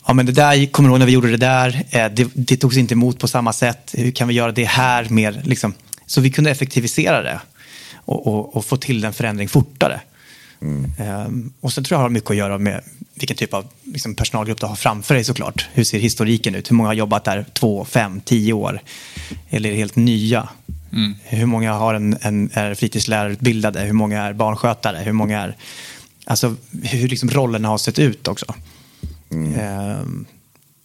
ja, 0.07 0.12
men 0.12 0.26
det 0.26 0.33
där, 0.33 0.67
kommer 0.67 0.88
du 0.88 0.93
ihåg 0.93 0.99
när 0.99 1.07
vi 1.07 1.12
gjorde 1.12 1.31
det 1.31 1.37
där? 1.37 1.85
Eh, 1.91 2.07
det, 2.07 2.31
det 2.35 2.57
togs 2.57 2.76
inte 2.76 2.95
emot 2.95 3.19
på 3.19 3.29
samma 3.29 3.52
sätt. 3.52 3.95
Hur 3.99 4.11
kan 4.11 4.29
vi 4.29 4.35
göra 4.35 4.52
det 4.52 4.64
här 4.64 5.07
mer? 5.09 5.43
Liksom? 5.45 5.75
Så 6.07 6.21
vi 6.21 6.31
kunde 6.31 6.50
effektivisera 6.50 7.23
det 7.23 7.41
och, 7.95 8.26
och, 8.26 8.57
och 8.57 8.64
få 8.64 8.76
till 8.76 9.05
en 9.05 9.12
förändring 9.12 9.49
fortare. 9.49 10.00
Mm. 10.62 10.90
Um, 11.26 11.52
och 11.61 11.73
sen 11.73 11.85
tror 11.85 11.97
jag 11.97 12.00
det 12.00 12.04
har 12.04 12.11
mycket 12.11 12.31
att 12.31 12.37
göra 12.37 12.59
med 12.59 12.81
vilken 13.14 13.37
typ 13.37 13.54
av 13.54 13.66
liksom, 13.85 14.14
personalgrupp 14.14 14.61
du 14.61 14.66
har 14.66 14.76
framför 14.76 15.14
dig 15.14 15.25
såklart. 15.25 15.69
Hur 15.73 15.85
ser 15.85 15.99
historiken 15.99 16.54
ut? 16.54 16.71
Hur 16.71 16.76
många 16.76 16.88
har 16.88 16.95
jobbat 16.95 17.25
där 17.25 17.45
två, 17.52 17.85
fem, 17.85 18.21
tio 18.21 18.52
år? 18.52 18.81
Eller 19.50 19.71
är 19.71 19.75
helt 19.75 19.97
nya? 19.97 20.49
Mm. 20.92 21.14
Hur 21.25 21.47
många 21.47 21.73
har 21.73 21.95
en, 21.95 22.16
en, 22.21 22.50
är 22.52 22.75
fritidslärarutbildade? 22.75 23.81
Hur 23.81 23.92
många 23.92 24.23
är 24.23 24.33
barnskötare? 24.33 24.99
Hur 24.99 25.12
många 25.12 25.40
är... 25.40 25.57
Alltså 26.25 26.57
hur 26.83 27.09
liksom 27.09 27.31
rollerna 27.31 27.69
har 27.69 27.78
sett 27.78 27.99
ut 27.99 28.28
också. 28.28 28.54
Mm. 29.31 29.54
Ehm, 29.61 30.25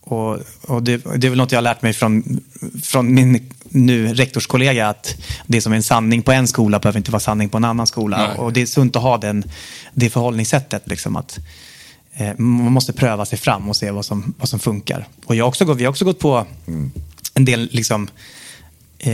och, 0.02 0.40
och 0.62 0.84
det, 0.84 0.98
det, 0.98 1.28
är 1.28 1.30
väl 1.30 1.38
något 1.38 1.52
jag 1.52 1.58
har 1.58 1.64
lärt 1.64 1.82
mig 1.82 1.94
från, 1.94 2.40
från 2.84 3.14
min 3.14 3.50
nu 3.86 4.14
rektorskollega 4.14 4.88
att 4.88 5.16
det 5.48 5.62
som 5.62 5.72
är 5.72 5.76
en 5.78 5.84
sanning 5.84 6.22
på 6.22 6.32
en 6.32 6.48
skola 6.48 6.80
behöver 6.80 6.98
inte 6.98 7.12
vara 7.12 7.20
sanning 7.20 7.50
på 7.50 7.58
en 7.58 7.66
annan 7.66 7.88
skola. 7.88 8.18
Nej. 8.18 8.38
Och 8.38 8.54
det 8.54 8.62
är 8.62 8.66
sunt 8.66 8.96
att 8.96 9.02
ha 9.02 9.18
den, 9.18 9.44
det 9.94 10.10
förhållningssättet. 10.10 10.84
Liksom 10.86 11.16
att, 11.16 11.40
eh, 12.14 12.38
man 12.38 12.72
måste 12.72 12.94
pröva 12.94 13.26
sig 13.26 13.40
fram 13.40 13.70
och 13.70 13.76
se 13.76 13.92
vad 13.92 14.06
som, 14.06 14.34
vad 14.38 14.50
som 14.50 14.60
funkar. 14.60 15.08
Och 15.26 15.36
jag 15.36 15.48
också, 15.48 15.74
vi 15.74 15.84
har 15.84 15.90
också 15.90 16.06
gått 16.06 16.20
på 16.20 16.46
mm. 16.68 16.92
en 17.34 17.46
del 17.46 17.70
liksom, 17.72 18.08
eh, 19.00 19.10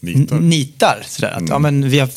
nitar. 0.00 0.40
nitar 0.40 1.02
sådär. 1.06 1.30
Att, 1.30 1.38
mm. 1.38 1.50
ja, 1.50 1.58
men 1.58 1.90
vi 1.90 1.98
har, 1.98 2.08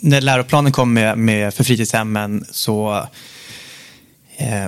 när 0.00 0.20
läroplanen 0.20 0.72
kom 0.72 0.92
med, 0.92 1.18
med 1.18 1.54
för 1.54 1.64
fritidshemmen 1.64 2.44
så 2.50 3.06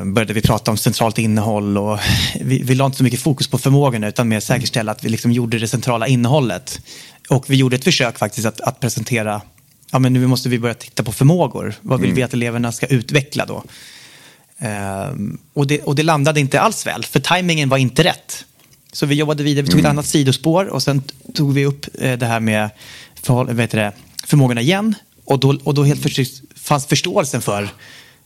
började 0.04 0.32
vi 0.32 0.40
prata 0.40 0.70
om 0.70 0.76
centralt 0.76 1.18
innehåll 1.18 1.78
och 1.78 1.98
vi, 2.40 2.62
vi 2.62 2.74
la 2.74 2.86
inte 2.86 2.98
så 2.98 3.04
mycket 3.04 3.20
fokus 3.20 3.48
på 3.48 3.58
förmågorna 3.58 4.08
utan 4.08 4.28
mer 4.28 4.40
säkerställa 4.40 4.92
att 4.92 5.04
vi 5.04 5.08
liksom 5.08 5.32
gjorde 5.32 5.58
det 5.58 5.68
centrala 5.68 6.06
innehållet. 6.06 6.80
Och 7.28 7.50
vi 7.50 7.56
gjorde 7.56 7.76
ett 7.76 7.84
försök 7.84 8.18
faktiskt 8.18 8.46
att, 8.46 8.60
att 8.60 8.80
presentera, 8.80 9.42
ja 9.90 9.98
men 9.98 10.12
nu 10.12 10.26
måste 10.26 10.48
vi 10.48 10.58
börja 10.58 10.74
titta 10.74 11.02
på 11.02 11.12
förmågor. 11.12 11.74
Vad 11.80 12.00
vill 12.00 12.12
vi 12.12 12.22
att 12.22 12.34
eleverna 12.34 12.72
ska 12.72 12.86
utveckla 12.86 13.46
då? 13.46 13.64
Um, 14.58 15.38
och, 15.52 15.66
det, 15.66 15.82
och 15.82 15.94
det 15.94 16.02
landade 16.02 16.40
inte 16.40 16.60
alls 16.60 16.86
väl, 16.86 17.04
för 17.04 17.20
tajmingen 17.20 17.68
var 17.68 17.78
inte 17.78 18.04
rätt. 18.04 18.44
Så 18.92 19.06
vi 19.06 19.14
jobbade 19.14 19.42
vidare, 19.42 19.64
vi 19.64 19.70
tog 19.70 19.80
ett 19.80 19.86
annat 19.86 20.06
sidospår 20.06 20.64
och 20.64 20.82
sen 20.82 21.02
tog 21.34 21.54
vi 21.54 21.66
upp 21.66 21.86
eh, 21.98 22.18
det 22.18 22.26
här 22.26 22.40
med 22.40 22.70
för, 23.22 23.44
vet 23.44 23.70
det, 23.70 23.92
förmågorna 24.24 24.60
igen. 24.60 24.94
Och 25.24 25.40
då, 25.40 25.58
och 25.64 25.74
då 25.74 25.84
helt 25.84 26.02
förstås 26.02 26.42
fanns 26.54 26.86
förståelsen 26.86 27.42
för, 27.42 27.68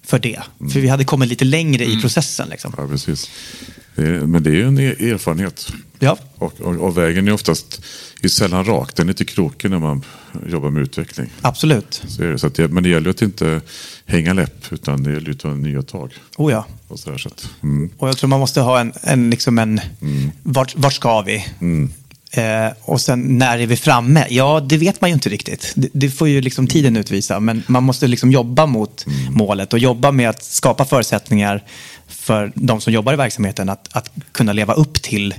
för 0.07 0.19
det. 0.19 0.41
Mm. 0.61 0.73
För 0.73 0.81
vi 0.81 0.89
hade 0.89 1.05
kommit 1.05 1.29
lite 1.29 1.45
längre 1.45 1.85
i 1.85 2.01
processen. 2.01 2.49
Liksom. 2.49 2.75
Ja, 2.77 2.89
precis. 2.89 3.31
Men 3.95 4.43
det 4.43 4.51
är 4.51 4.55
ju 4.55 4.67
en 4.67 4.79
e- 4.79 5.11
erfarenhet. 5.11 5.73
Ja. 5.99 6.19
Och, 6.35 6.61
och, 6.61 6.75
och, 6.75 6.99
vägen 6.99 7.29
är 7.29 7.33
oftast 7.33 7.83
är 8.23 8.29
sällan 8.29 8.65
rak, 8.65 8.97
den 8.97 9.07
är 9.07 9.09
lite 9.09 9.25
krokig 9.25 9.71
när 9.71 9.79
man 9.79 10.03
jobbar 10.49 10.71
med 10.71 10.83
utveckling. 10.83 11.31
Absolut. 11.41 12.03
Så 12.09 12.23
är 12.23 12.27
det, 12.27 12.39
så 12.39 12.49
det, 12.49 12.69
men 12.69 12.83
det 12.83 12.89
gäller 12.89 13.11
att 13.11 13.23
inte 13.23 13.61
hänga 14.07 14.33
läpp, 14.33 14.73
utan 14.73 15.03
det 15.03 15.13
gäller 15.13 15.31
att 15.31 15.39
ta 15.39 15.55
nya 15.55 15.83
tag. 15.83 16.15
Oh 16.37 16.53
ja. 16.53 16.67
Och, 16.89 16.99
så 16.99 17.11
där, 17.11 17.19
så 17.19 17.29
att, 17.29 17.51
mm. 17.63 17.91
och 17.99 18.09
jag 18.09 18.17
tror 18.17 18.29
man 18.29 18.41
måste 18.41 18.61
ha 18.61 18.81
en, 18.81 18.93
en, 19.03 19.31
liksom 19.31 19.59
en 19.59 19.81
mm. 20.01 20.31
vart, 20.43 20.77
vart 20.77 20.95
ska 20.95 21.21
vi? 21.23 21.47
Mm. 21.61 21.93
Eh, 22.37 22.73
och 22.81 23.01
sen 23.01 23.39
när 23.39 23.59
är 23.59 23.67
vi 23.67 23.77
framme? 23.77 24.27
Ja, 24.31 24.61
det 24.61 24.77
vet 24.77 25.01
man 25.01 25.11
ju 25.11 25.15
inte 25.15 25.29
riktigt. 25.29 25.73
Det, 25.77 25.89
det 25.93 26.11
får 26.11 26.29
ju 26.29 26.41
liksom 26.41 26.67
tiden 26.67 26.97
utvisa. 26.97 27.41
Men 27.41 27.63
man 27.67 27.83
måste 27.85 28.07
liksom 28.07 28.33
jobba 28.33 28.67
mot 28.67 29.07
mm. 29.07 29.35
målet 29.35 29.73
och 29.73 29.79
jobba 29.79 30.13
med 30.13 30.31
att 30.31 30.43
skapa 30.43 30.85
förutsättningar 30.85 31.65
för 32.09 32.53
de 32.55 32.81
som 32.81 32.93
jobbar 32.93 33.13
i 33.13 33.17
verksamheten 33.17 33.69
att, 33.69 33.89
att 33.93 34.11
kunna 34.33 34.53
leva 34.53 34.75
upp 34.75 35.03
till 35.03 35.35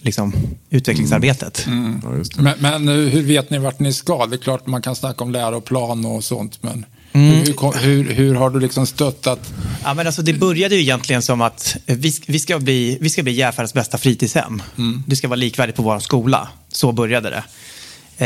liksom, 0.00 0.32
utvecklingsarbetet. 0.70 1.66
Mm. 1.66 2.02
Mm. 2.04 2.22
Ja, 2.36 2.42
men, 2.42 2.84
men, 2.84 2.88
hur 2.88 3.22
vet 3.22 3.50
ni 3.50 3.58
vart 3.58 3.78
ni 3.78 3.92
ska? 3.92 4.26
Det 4.26 4.36
är 4.36 4.38
klart 4.38 4.66
man 4.66 4.82
kan 4.82 4.96
snacka 4.96 5.24
om 5.24 5.32
läroplan 5.32 6.06
och 6.06 6.24
sånt, 6.24 6.62
men 6.62 6.84
Mm. 7.12 7.30
Hur, 7.30 7.78
hur, 7.80 8.12
hur, 8.12 8.34
har 8.34 8.50
du 8.50 8.60
liksom 8.60 8.86
stöttat? 8.86 9.52
Ja, 9.84 9.94
men 9.94 10.06
alltså, 10.06 10.22
det 10.22 10.32
började 10.32 10.74
ju 10.74 10.80
egentligen 10.80 11.22
som 11.22 11.40
att 11.40 11.76
vi, 11.86 12.12
vi 12.26 12.38
ska 12.38 12.58
bli, 12.58 12.98
vi 13.00 13.10
ska 13.10 13.22
bli 13.22 13.32
Järfällets 13.32 13.74
bästa 13.74 13.98
fritidshem. 13.98 14.62
Mm. 14.78 15.02
Det 15.06 15.16
ska 15.16 15.28
vara 15.28 15.36
likvärdigt 15.36 15.76
på 15.76 15.82
vår 15.82 15.98
skola. 15.98 16.48
Så 16.68 16.92
började 16.92 17.30
det. 17.30 17.44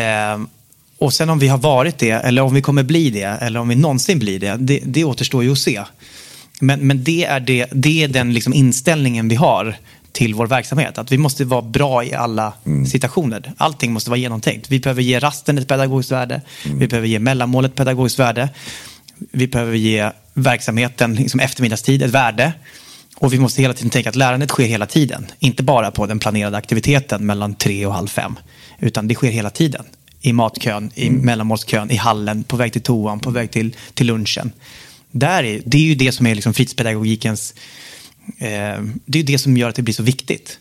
Eh, 0.01 0.41
och 0.99 1.13
sen 1.13 1.31
om 1.31 1.39
vi 1.39 1.49
har 1.49 1.59
varit 1.59 1.99
det, 1.99 2.11
eller 2.11 2.43
om 2.43 2.55
vi 2.55 2.63
kommer 2.63 2.83
bli 2.83 3.11
det, 3.11 3.23
eller 3.23 3.61
om 3.61 3.69
vi 3.69 3.75
någonsin 3.75 4.19
blir 4.19 4.39
det, 4.39 4.57
det, 4.59 4.81
det 4.85 5.05
återstår 5.05 5.45
ju 5.45 5.53
att 5.53 5.59
se. 5.59 5.83
Men, 6.61 6.81
men 6.81 7.05
det, 7.05 7.25
är 7.25 7.41
det, 7.41 7.67
det 7.73 8.05
är 8.05 8.09
den 8.09 8.33
liksom 8.33 8.55
inställningen 8.55 9.29
vi 9.29 9.35
har 9.35 9.77
till 10.13 10.35
vår 10.35 10.47
verksamhet. 10.47 10.99
Att 10.99 11.13
vi 11.13 11.19
måste 11.19 11.45
vara 11.45 11.63
bra 11.63 12.05
i 12.05 12.15
alla 12.15 12.53
mm. 12.67 12.87
situationer. 12.87 13.53
Allting 13.57 13.93
måste 13.93 14.11
vara 14.11 14.21
genomtänkt. 14.21 14.71
Vi 14.71 14.81
behöver 14.81 15.03
ge 15.03 15.19
rasten 15.19 15.59
ett 15.59 15.69
pedagogiskt 15.69 16.13
värde. 16.13 16.41
Mm. 16.65 16.79
Vi 16.79 16.89
behöver 16.89 17.09
ge 17.09 17.19
mellanmålet 17.19 17.71
ett 17.71 17.77
pedagogiskt 17.77 18.19
värde. 18.19 18.49
Vi 19.33 19.47
behöver 19.47 19.77
ge 19.77 20.11
verksamheten 20.35 21.15
liksom 21.15 21.41
eftermiddagstid 21.41 22.03
ett 22.03 22.11
värde. 22.11 22.53
Och 23.17 23.33
vi 23.33 23.39
måste 23.39 23.63
hela 23.63 23.75
tiden 23.75 23.91
tänka 23.91 24.09
att 24.09 24.17
lärandet 24.17 24.51
sker 24.51 24.65
hela 24.65 24.87
tiden. 24.87 25.27
Inte 25.39 25.63
bara 25.63 25.91
på 25.91 26.07
den 26.07 26.19
planerade 26.19 26.57
aktiviteten 26.57 27.27
mellan 27.27 27.55
tre 27.55 27.87
och 27.87 27.95
halv 27.95 28.09
fem. 28.09 28.39
Utan 28.79 29.09
det 29.09 29.15
sker 29.15 29.31
hela 29.31 29.51
tiden. 29.51 29.85
I 30.21 30.33
matkön, 30.33 30.91
i 30.95 31.09
mm. 31.09 31.21
mellanmålskön, 31.21 31.91
i 31.91 31.97
hallen, 31.97 32.45
på 32.45 32.57
väg 32.57 32.73
till 32.73 32.83
toan, 32.83 33.21
på 33.21 33.31
väg 33.31 33.51
till, 33.51 33.77
till 33.95 34.07
lunchen. 34.07 34.53
Där 35.11 35.45
är, 35.45 35.63
det 35.65 35.77
är 35.77 35.83
ju 35.83 35.95
det 35.95 36.13
som 36.13 36.27
är 36.27 36.35
liksom 36.35 36.55
fritidspedagogikens 36.55 37.55
det 39.05 39.19
är 39.19 39.23
det 39.23 39.39
som 39.39 39.57
gör 39.57 39.69
att 39.69 39.75
det 39.75 39.83
blir 39.83 39.95
så 39.95 40.03
viktigt. 40.03 40.59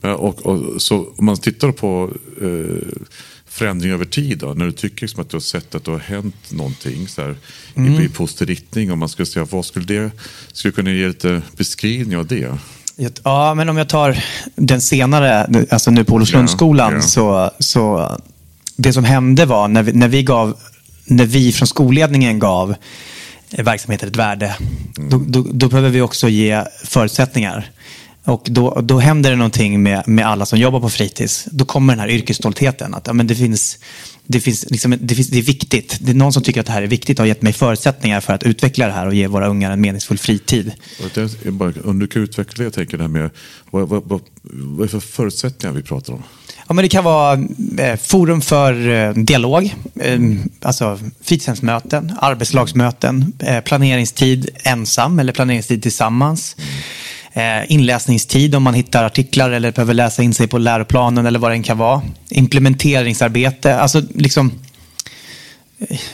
Och, 0.00 0.46
och, 0.46 0.82
så 0.82 1.08
om 1.16 1.24
man 1.24 1.36
tittar 1.36 1.72
på 1.72 2.10
eh, 2.42 2.98
förändring 3.46 3.92
över 3.92 4.04
tid 4.04 4.38
då, 4.38 4.54
när 4.54 4.66
du 4.66 4.72
tycker 4.72 5.02
liksom 5.02 5.20
att 5.20 5.30
du 5.30 5.36
har 5.36 5.40
sett 5.40 5.74
att 5.74 5.84
det 5.84 5.90
har 5.90 5.98
hänt 5.98 6.52
någonting 6.52 7.08
så 7.08 7.22
här, 7.22 7.36
mm. 7.74 8.00
i 8.00 8.08
positiv 8.08 8.48
riktning. 8.48 8.92
Om 8.92 8.98
man 8.98 9.08
skulle 9.08 9.26
säga, 9.26 9.46
vad 9.50 9.64
skulle 9.64 9.84
det, 9.84 10.10
skulle 10.52 10.72
kunna 10.72 10.90
ge 10.90 11.08
lite 11.08 11.42
beskrivning 11.56 12.18
av 12.18 12.26
det? 12.26 12.58
Ja, 13.24 13.54
men 13.54 13.68
om 13.68 13.76
jag 13.76 13.88
tar 13.88 14.24
den 14.54 14.80
senare, 14.80 15.66
alltså 15.70 15.90
nu 15.90 16.04
på 16.04 16.14
Olofslundsskolan, 16.14 16.92
ja, 16.92 16.98
ja. 16.98 17.02
så, 17.02 17.50
så 17.58 18.16
det 18.76 18.92
som 18.92 19.04
hände 19.04 19.46
var 19.46 19.68
när 19.68 19.82
vi, 19.82 19.92
när 19.92 20.08
vi 20.08 20.22
gav, 20.22 20.56
när 21.04 21.26
vi 21.26 21.52
från 21.52 21.68
skolledningen 21.68 22.38
gav 22.38 22.74
Eh, 23.50 23.64
verksamheten 23.64 24.08
ett 24.08 24.16
värde. 24.16 24.56
Mm. 24.98 25.10
Då, 25.10 25.24
då, 25.26 25.48
då, 25.52 25.68
behöver 25.68 25.90
vi 25.90 26.00
också 26.00 26.28
ge 26.28 26.64
förutsättningar. 26.84 27.70
Och 28.24 28.46
då, 28.50 28.80
då 28.80 28.98
händer 28.98 29.30
det 29.30 29.36
någonting 29.36 29.82
med, 29.82 30.08
med 30.08 30.26
alla 30.26 30.46
som 30.46 30.58
jobbar 30.58 30.80
på 30.80 30.90
fritids. 30.90 31.44
Då 31.50 31.64
kommer 31.64 31.92
den 31.92 32.00
här 32.00 32.08
yrkesstoltheten. 32.08 32.94
Att 32.94 33.06
ja, 33.06 33.12
men 33.12 33.26
det, 33.26 33.34
finns, 33.34 33.78
det, 34.26 34.40
finns, 34.40 34.70
liksom, 34.70 34.94
det, 35.00 35.14
finns, 35.14 35.28
det 35.28 35.38
är 35.38 35.42
viktigt. 35.42 35.98
Det 36.00 36.12
är 36.12 36.14
någon 36.14 36.32
som 36.32 36.42
tycker 36.42 36.60
att 36.60 36.66
det 36.66 36.72
här 36.72 36.82
är 36.82 36.86
viktigt 36.86 37.18
och 37.18 37.22
har 37.22 37.28
gett 37.28 37.42
mig 37.42 37.52
förutsättningar 37.52 38.20
för 38.20 38.32
att 38.32 38.42
utveckla 38.42 38.86
det 38.86 38.92
här 38.92 39.06
och 39.06 39.14
ge 39.14 39.26
våra 39.26 39.46
ungar 39.46 39.70
en 39.70 39.80
meningsfull 39.80 40.18
fritid. 40.18 40.72
om 41.84 41.98
du 41.98 42.06
kan 42.06 42.22
utveckla 42.22 42.54
det, 42.62 42.64
jag 42.64 42.72
tänker 42.72 42.96
det 42.96 43.04
här 43.04 43.08
med 43.08 43.30
vad, 43.70 43.88
vad, 43.88 44.02
vad, 44.04 44.20
vad 44.42 44.80
är 44.80 44.82
det 44.82 44.88
för 44.88 45.00
förutsättningar 45.00 45.74
vi 45.74 45.82
pratar 45.82 46.12
om? 46.12 46.22
Ja, 46.68 46.74
men 46.74 46.82
det 46.82 46.88
kan 46.88 47.04
vara 47.04 47.38
eh, 47.78 47.96
forum 47.96 48.40
för 48.40 48.88
eh, 48.88 49.10
dialog, 49.10 49.74
eh, 50.00 50.20
alltså 50.62 50.98
fritidshemsmöten, 51.22 52.12
arbetslagsmöten, 52.20 53.32
planeringstid 53.64 54.48
ensam 54.62 55.18
eller 55.18 55.32
planeringstid 55.32 55.82
tillsammans. 55.82 56.56
Inläsningstid 57.66 58.54
om 58.54 58.62
man 58.62 58.74
hittar 58.74 59.04
artiklar 59.04 59.50
eller 59.50 59.72
behöver 59.72 59.94
läsa 59.94 60.22
in 60.22 60.34
sig 60.34 60.48
på 60.48 60.58
läroplanen 60.58 61.26
eller 61.26 61.38
vad 61.38 61.50
det 61.50 61.54
än 61.54 61.62
kan 61.62 61.78
vara. 61.78 62.02
Implementeringsarbete, 62.28 63.76
alltså 63.76 64.02
liksom 64.14 64.52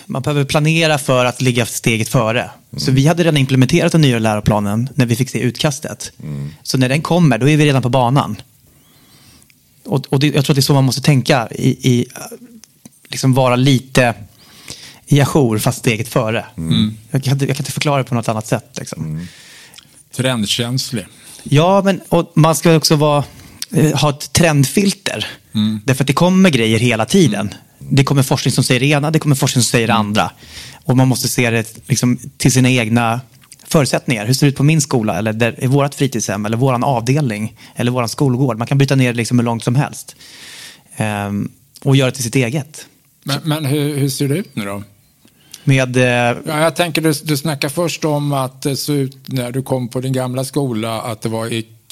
man 0.06 0.22
behöver 0.22 0.44
planera 0.44 0.98
för 0.98 1.24
att 1.24 1.40
ligga 1.40 1.66
steget 1.66 2.08
före. 2.08 2.40
Mm. 2.40 2.50
Så 2.76 2.90
vi 2.90 3.06
hade 3.06 3.22
redan 3.22 3.36
implementerat 3.36 3.92
den 3.92 4.00
nya 4.00 4.18
läroplanen 4.18 4.88
när 4.94 5.06
vi 5.06 5.16
fick 5.16 5.30
se 5.30 5.38
utkastet. 5.38 6.12
Mm. 6.22 6.54
Så 6.62 6.78
när 6.78 6.88
den 6.88 7.02
kommer, 7.02 7.38
då 7.38 7.48
är 7.48 7.56
vi 7.56 7.66
redan 7.66 7.82
på 7.82 7.88
banan. 7.88 8.36
Och, 9.84 10.06
och 10.08 10.20
det, 10.20 10.26
jag 10.26 10.44
tror 10.44 10.52
att 10.52 10.56
det 10.56 10.60
är 10.60 10.62
så 10.62 10.74
man 10.74 10.84
måste 10.84 11.02
tänka. 11.02 11.48
I, 11.50 11.68
i 11.68 12.06
liksom 13.08 13.34
vara 13.34 13.56
lite 13.56 14.14
i 15.06 15.20
ajour 15.20 15.58
fast 15.58 15.78
steget 15.78 16.08
före. 16.08 16.44
Mm. 16.56 16.96
Jag, 17.10 17.24
kan, 17.24 17.38
jag, 17.38 17.48
kan, 17.48 17.56
inte 17.56 17.72
förklara 17.72 17.98
det 17.98 18.04
på 18.04 18.14
något 18.14 18.28
annat 18.28 18.46
sätt. 18.46 18.78
Liksom. 18.78 19.04
Mm. 19.04 19.26
Trendkänslig. 20.16 21.06
Ja, 21.42 21.82
men 21.84 22.00
man 22.34 22.54
ska 22.54 22.76
också 22.76 22.96
vara, 22.96 23.24
eh, 23.70 23.98
ha 23.98 24.10
ett 24.10 24.32
trendfilter. 24.32 25.26
Mm. 25.54 25.80
Därför 25.84 26.04
att 26.04 26.06
det 26.06 26.12
kommer 26.12 26.50
grejer 26.50 26.78
hela 26.78 27.04
tiden. 27.04 27.54
Det 27.78 28.04
kommer 28.04 28.22
forskning 28.22 28.52
som 28.52 28.64
säger 28.64 28.80
det 28.80 28.86
ena, 28.86 29.10
det 29.10 29.18
kommer 29.18 29.36
forskning 29.36 29.62
som 29.62 29.70
säger 29.70 29.86
det 29.86 29.92
mm. 29.92 30.06
andra. 30.06 30.30
Och 30.84 30.96
man 30.96 31.08
måste 31.08 31.28
se 31.28 31.50
det 31.50 31.88
liksom, 31.88 32.18
till 32.36 32.52
sina 32.52 32.70
egna 32.70 33.20
förutsättningar. 33.72 34.26
Hur 34.26 34.34
ser 34.34 34.46
det 34.46 34.50
ut 34.50 34.56
på 34.56 34.64
min 34.64 34.80
skola 34.80 35.18
eller 35.18 35.32
där, 35.32 35.64
i 35.64 35.66
vårt 35.66 35.94
fritidshem 35.94 36.46
eller 36.46 36.56
vår 36.56 36.84
avdelning 36.84 37.56
eller 37.74 37.92
vår 37.92 38.06
skolgård. 38.06 38.58
Man 38.58 38.66
kan 38.66 38.78
bryta 38.78 38.94
ner 38.94 39.12
det 39.12 39.16
liksom 39.16 39.38
hur 39.38 39.44
långt 39.44 39.64
som 39.64 39.74
helst. 39.74 40.16
Ehm, 40.96 41.50
och 41.84 41.96
göra 41.96 42.10
det 42.10 42.14
till 42.14 42.24
sitt 42.24 42.34
eget. 42.34 42.86
Men, 43.24 43.40
men 43.44 43.64
hur, 43.64 43.96
hur, 43.96 44.08
ser 44.08 44.28
det 44.28 44.36
ut 44.36 44.56
nu 44.56 44.64
då? 44.64 44.82
Med, 45.64 45.96
eh, 45.96 46.02
ja, 46.02 46.60
jag 46.60 46.76
tänker 46.76 47.02
du, 47.02 47.12
du 47.12 47.36
snackar 47.36 47.68
först 47.68 48.04
om 48.04 48.32
att 48.32 48.62
det 48.62 48.76
såg 48.76 48.96
ut 48.96 49.16
när 49.28 49.52
du 49.52 49.62
kom 49.62 49.88
på 49.88 50.00
din 50.00 50.12
gamla 50.12 50.44
skola 50.44 51.02
att 51.02 51.22
det 51.22 51.28
var 51.28 51.46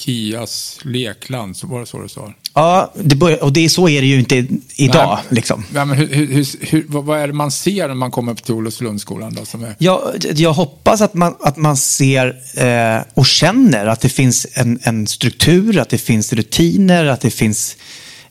Ikeas 0.08 0.78
lekland. 0.82 1.56
Så 1.56 1.66
var 1.66 1.80
det 1.80 1.86
så 1.86 2.02
du 2.02 2.08
sa? 2.08 2.32
Ja, 2.54 2.92
det 2.94 3.16
börjar, 3.16 3.42
och 3.42 3.52
det, 3.52 3.68
så 3.68 3.88
är 3.88 4.00
det 4.00 4.06
ju 4.06 4.18
inte 4.18 4.46
idag. 4.76 5.18
Nej, 5.22 5.24
liksom. 5.28 5.64
ja, 5.74 5.84
men 5.84 5.96
hur, 5.96 6.06
hur, 6.06 6.46
hur, 6.60 6.84
vad 6.88 7.18
är 7.18 7.26
det 7.26 7.32
man 7.32 7.50
ser 7.50 7.88
när 7.88 7.94
man 7.94 8.10
kommer 8.10 8.34
till 8.34 8.54
Olofslundsskolan? 8.54 9.34
Då, 9.34 9.44
som 9.44 9.64
är... 9.64 9.74
ja, 9.78 10.12
jag 10.34 10.52
hoppas 10.52 11.00
att 11.00 11.14
man, 11.14 11.34
att 11.40 11.56
man 11.56 11.76
ser 11.76 12.26
eh, 12.56 13.02
och 13.14 13.26
känner 13.26 13.86
att 13.86 14.00
det 14.00 14.08
finns 14.08 14.46
en, 14.52 14.78
en 14.82 15.06
struktur, 15.06 15.78
att 15.78 15.88
det 15.88 15.98
finns 15.98 16.32
rutiner, 16.32 17.04
att 17.04 17.20
det 17.20 17.30
finns 17.30 17.76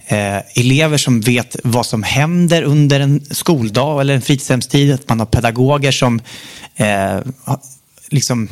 eh, 0.08 0.38
elever 0.56 0.98
som 0.98 1.22
vet 1.22 1.56
vad 1.64 1.86
som 1.86 2.04
händer 2.04 2.64
under 2.64 3.00
en 3.00 3.26
skoldag 3.32 4.02
eller 4.02 4.14
en 4.14 4.22
fritidshemstid. 4.22 4.94
Att 4.94 5.10
man 5.10 5.20
har 5.20 5.26
pedagoger 5.26 5.92
som 5.92 6.22
eh, 6.76 7.20
liksom 8.10 8.50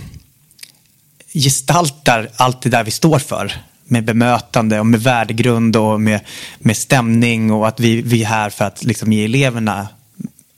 gestaltar 1.40 2.30
allt 2.36 2.62
det 2.62 2.70
där 2.70 2.84
vi 2.84 2.92
står 2.92 3.20
för 3.20 3.54
med 3.84 4.06
bemötande 4.06 4.80
och 4.80 4.86
med 4.86 5.04
värdegrund 5.04 5.76
och 5.76 6.02
med, 6.02 6.20
med 6.60 6.78
stämning 6.78 7.52
och 7.52 7.68
att 7.68 7.80
vi, 7.80 8.02
vi 8.02 8.24
är 8.24 8.28
här 8.28 8.50
för 8.50 8.66
att 8.66 8.84
liksom 8.84 9.14
ge 9.14 9.26
eleverna 9.26 9.88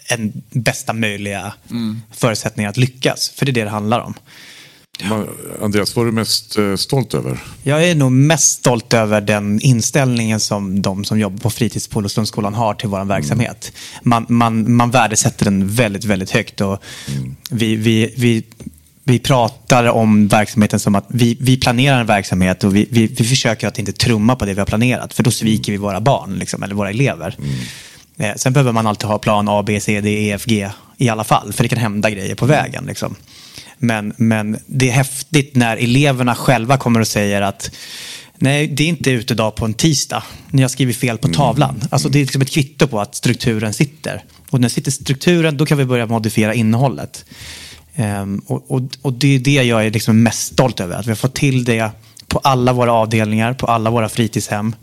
en 0.05 0.33
bästa 0.50 0.93
möjliga 0.93 1.53
mm. 1.69 2.01
förutsättningar 2.12 2.69
att 2.69 2.77
lyckas. 2.77 3.29
För 3.29 3.45
det 3.45 3.51
är 3.51 3.53
det 3.53 3.63
det 3.63 3.69
handlar 3.69 4.00
om. 4.00 4.13
Andreas, 5.62 5.95
vad 5.95 6.05
är 6.05 6.12
du 6.12 6.15
mest 6.15 6.57
eh, 6.57 6.75
stolt 6.75 7.13
över? 7.13 7.39
Jag 7.63 7.89
är 7.89 7.95
nog 7.95 8.12
mest 8.12 8.59
stolt 8.59 8.93
över 8.93 9.21
den 9.21 9.62
inställningen 9.62 10.39
som 10.39 10.81
de 10.81 11.05
som 11.05 11.19
jobbar 11.19 11.38
på 11.38 11.50
fritids 11.50 11.88
på 11.88 11.98
Olofströmsskolan 11.98 12.53
har 12.53 12.74
till 12.74 12.89
vår 12.89 12.98
mm. 12.98 13.07
verksamhet. 13.07 13.71
Man, 14.03 14.25
man, 14.29 14.75
man 14.75 14.91
värdesätter 14.91 15.45
den 15.45 15.67
väldigt, 15.67 16.03
väldigt 16.03 16.31
högt. 16.31 16.62
Och 16.62 16.83
mm. 17.07 17.36
vi, 17.50 17.75
vi, 17.75 18.13
vi 18.17 18.43
vi 19.10 19.20
pratar 19.20 19.86
om 19.86 20.28
verksamheten 20.28 20.80
som 20.80 20.96
att 20.96 21.06
vi, 21.08 21.38
vi 21.39 21.58
planerar 21.58 22.00
en 22.00 22.06
verksamhet 22.06 22.63
och 22.63 22.75
vi, 22.75 22.88
vi, 22.92 23.08
vi 23.08 23.24
försöker 23.24 23.68
att 23.68 23.80
inte 23.80 23.92
trumma 23.92 24.36
på 24.36 24.46
det 24.46 24.54
vi 24.54 24.60
har 24.60 24.66
planerat. 24.66 25.13
För 25.13 25.24
då 25.24 25.32
sviker 25.32 25.72
vi 25.72 25.78
våra 25.78 26.01
barn, 26.01 26.39
liksom, 26.39 26.63
eller 26.63 26.75
våra 26.75 26.89
elever. 26.89 27.36
Eh, 28.18 28.36
sen 28.36 28.54
behöver 28.54 28.72
man 28.72 28.88
alltid 28.88 29.08
ha 29.08 29.18
plan 29.18 29.50
A, 29.50 29.63
B, 29.63 29.80
C, 29.80 30.01
D, 30.01 30.10
E, 30.10 30.32
F, 30.32 30.44
G 30.46 30.70
i 30.98 31.10
alla 31.10 31.24
fall. 31.24 31.54
För 31.54 31.63
det 31.63 31.70
kan 31.70 31.80
hända 31.80 32.10
grejer 32.10 32.36
på 32.36 32.46
vägen. 32.46 32.86
Liksom. 32.86 33.16
Men, 33.78 34.13
men 34.18 34.60
det 34.66 34.89
är 34.89 34.94
häftigt 34.94 35.56
när 35.56 35.78
eleverna 35.78 36.36
själva 36.36 36.78
kommer 36.78 37.00
och 37.00 37.08
säger 37.08 37.42
att 37.42 37.72
Nej, 38.42 38.68
det 38.68 38.84
är 38.84 38.88
inte 38.88 39.12
utedag 39.12 39.56
på 39.56 39.66
en 39.66 39.74
tisdag. 39.74 40.24
Ni 40.51 40.62
har 40.62 40.70
skrivit 40.70 40.98
fel 40.98 41.18
på 41.18 41.28
tavlan. 41.28 41.82
Alltså 41.89 42.10
det 42.10 42.20
är 42.20 42.22
liksom 42.22 42.42
ett 42.42 42.51
kvitto 42.51 42.88
på 42.88 43.00
att 43.00 43.16
strukturen 43.16 43.74
sitter. 43.74 44.24
Och 44.50 44.62
när 44.62 44.70
sitter 44.70 44.92
strukturen, 44.92 45.58
då 45.58 45.66
kan 45.66 45.78
vi 45.78 45.86
börja 45.86 46.06
modifiera 46.06 46.54
innehållet. 46.54 47.25
Ehm, 47.96 48.41
och, 48.46 48.72
och, 48.72 48.81
och 49.01 49.13
det 49.13 49.36
är 49.36 49.39
det 49.39 49.63
jag 49.63 49.86
är 49.86 49.91
liksom 49.91 50.24
mest 50.24 50.53
stolt 50.53 50.79
över. 50.79 50.96
Att 50.96 51.05
vi 51.05 51.12
har 51.12 51.15
fått 51.15 51.36
till 51.36 51.63
det 51.63 51.91
på 52.27 52.39
alla 52.39 52.74
våra 52.74 52.93
avdelningar, 52.93 53.53
på 53.53 53.67
alla 53.67 53.89
våra 53.89 54.10
fritidshem. 54.10 54.75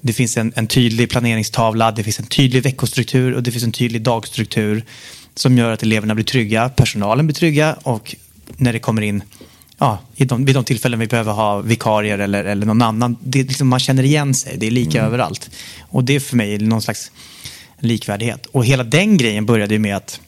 Det 0.00 0.12
finns 0.12 0.36
en, 0.36 0.52
en 0.56 0.66
tydlig 0.66 1.10
planeringstavla, 1.10 1.90
det 1.90 2.02
finns 2.02 2.18
en 2.18 2.26
tydlig 2.26 2.62
veckostruktur 2.62 3.34
och 3.34 3.42
det 3.42 3.50
finns 3.50 3.64
en 3.64 3.72
tydlig 3.72 4.02
dagstruktur 4.02 4.84
som 5.34 5.58
gör 5.58 5.72
att 5.72 5.82
eleverna 5.82 6.14
blir 6.14 6.24
trygga, 6.24 6.68
personalen 6.68 7.26
blir 7.26 7.34
trygga 7.34 7.76
och 7.82 8.16
när 8.56 8.72
det 8.72 8.78
kommer 8.78 9.02
in 9.02 9.22
ja, 9.78 9.98
i 10.16 10.24
de, 10.24 10.44
vid 10.44 10.54
de 10.54 10.64
tillfällen 10.64 11.00
vi 11.00 11.06
behöver 11.06 11.32
ha 11.32 11.60
vikarier 11.60 12.18
eller, 12.18 12.44
eller 12.44 12.66
någon 12.66 12.82
annan. 12.82 13.16
Det, 13.22 13.42
liksom, 13.42 13.68
man 13.68 13.80
känner 13.80 14.02
igen 14.02 14.34
sig, 14.34 14.56
det 14.58 14.66
är 14.66 14.70
lika 14.70 15.02
överallt. 15.02 15.50
Och 15.80 16.04
det 16.04 16.14
är 16.14 16.20
för 16.20 16.36
mig 16.36 16.58
någon 16.58 16.82
slags 16.82 17.10
likvärdighet. 17.78 18.46
Och 18.46 18.64
hela 18.64 18.84
den 18.84 19.16
grejen 19.16 19.46
började 19.46 19.74
ju 19.74 19.78
med 19.78 19.96
att 19.96 20.20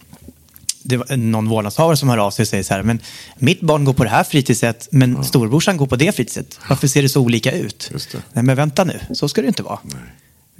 det 0.86 0.96
var 0.96 1.16
någon 1.16 1.48
vårdnadshavare 1.48 1.96
som 1.96 2.08
hör 2.08 2.18
av 2.18 2.30
sig 2.30 2.42
och 2.42 2.48
säger 2.48 2.62
så 2.64 2.74
här, 2.74 2.82
men 2.82 3.00
mitt 3.38 3.60
barn 3.60 3.84
går 3.84 3.92
på 3.92 4.04
det 4.04 4.10
här 4.10 4.24
fritidset, 4.24 4.88
men 4.90 5.24
storbrorsan 5.24 5.76
går 5.76 5.86
på 5.86 5.96
det 5.96 6.16
fritidset. 6.16 6.58
Varför 6.68 6.86
ser 6.88 7.02
det 7.02 7.08
så 7.08 7.20
olika 7.20 7.52
ut? 7.52 7.90
Det. 8.12 8.22
Nej, 8.32 8.44
men 8.44 8.56
vänta 8.56 8.84
nu, 8.84 9.00
så 9.12 9.28
ska 9.28 9.40
det 9.42 9.48
inte 9.48 9.62
vara. 9.62 9.78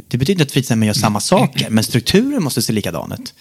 Det 0.09 0.19
betyder 0.19 0.33
inte 0.33 0.43
att 0.43 0.53
fritidshemmen 0.53 0.87
gör 0.87 0.95
samma 0.95 1.21
saker, 1.21 1.71
men 1.71 1.85
strukturen 1.85 2.43
måste 2.43 2.63
se 2.63 2.73
likadan 2.73 3.13
ut. 3.13 3.35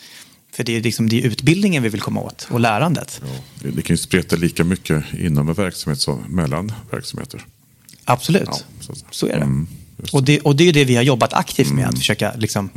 För 0.53 0.63
det 0.63 0.77
är, 0.77 0.81
liksom, 0.81 1.09
det 1.09 1.19
är 1.23 1.27
utbildningen 1.27 1.83
vi 1.83 1.89
vill 1.89 2.01
komma 2.01 2.21
åt 2.21 2.47
och 2.51 2.59
lärandet. 2.59 3.21
Ja, 3.23 3.27
det, 3.61 3.71
det 3.71 3.81
kan 3.81 3.93
ju 3.93 3.97
spreta 3.97 4.35
lika 4.35 4.63
mycket 4.63 5.03
inom 5.19 5.49
en 5.49 5.53
verksamhet 5.55 6.01
som 6.01 6.23
mellan 6.27 6.71
verksamheter. 6.91 7.45
Absolut, 8.05 8.43
Ja, 8.47 8.57
så- 8.79 8.93
så 9.11 9.25
är 9.27 9.31
det. 9.35 9.35
Mm, 9.41 9.67
just 9.97 10.13
och 10.13 10.23
det. 10.23 10.39
Och 10.39 10.55
det 10.55 10.69
är 10.69 10.73
det 10.73 10.85
vi 10.85 10.95
har 10.95 11.03
jobbat 11.03 11.33
aktivt 11.33 11.71
med, 11.71 11.87
att 11.89 11.97
försöka 11.97 12.33
liksom, 12.37 12.69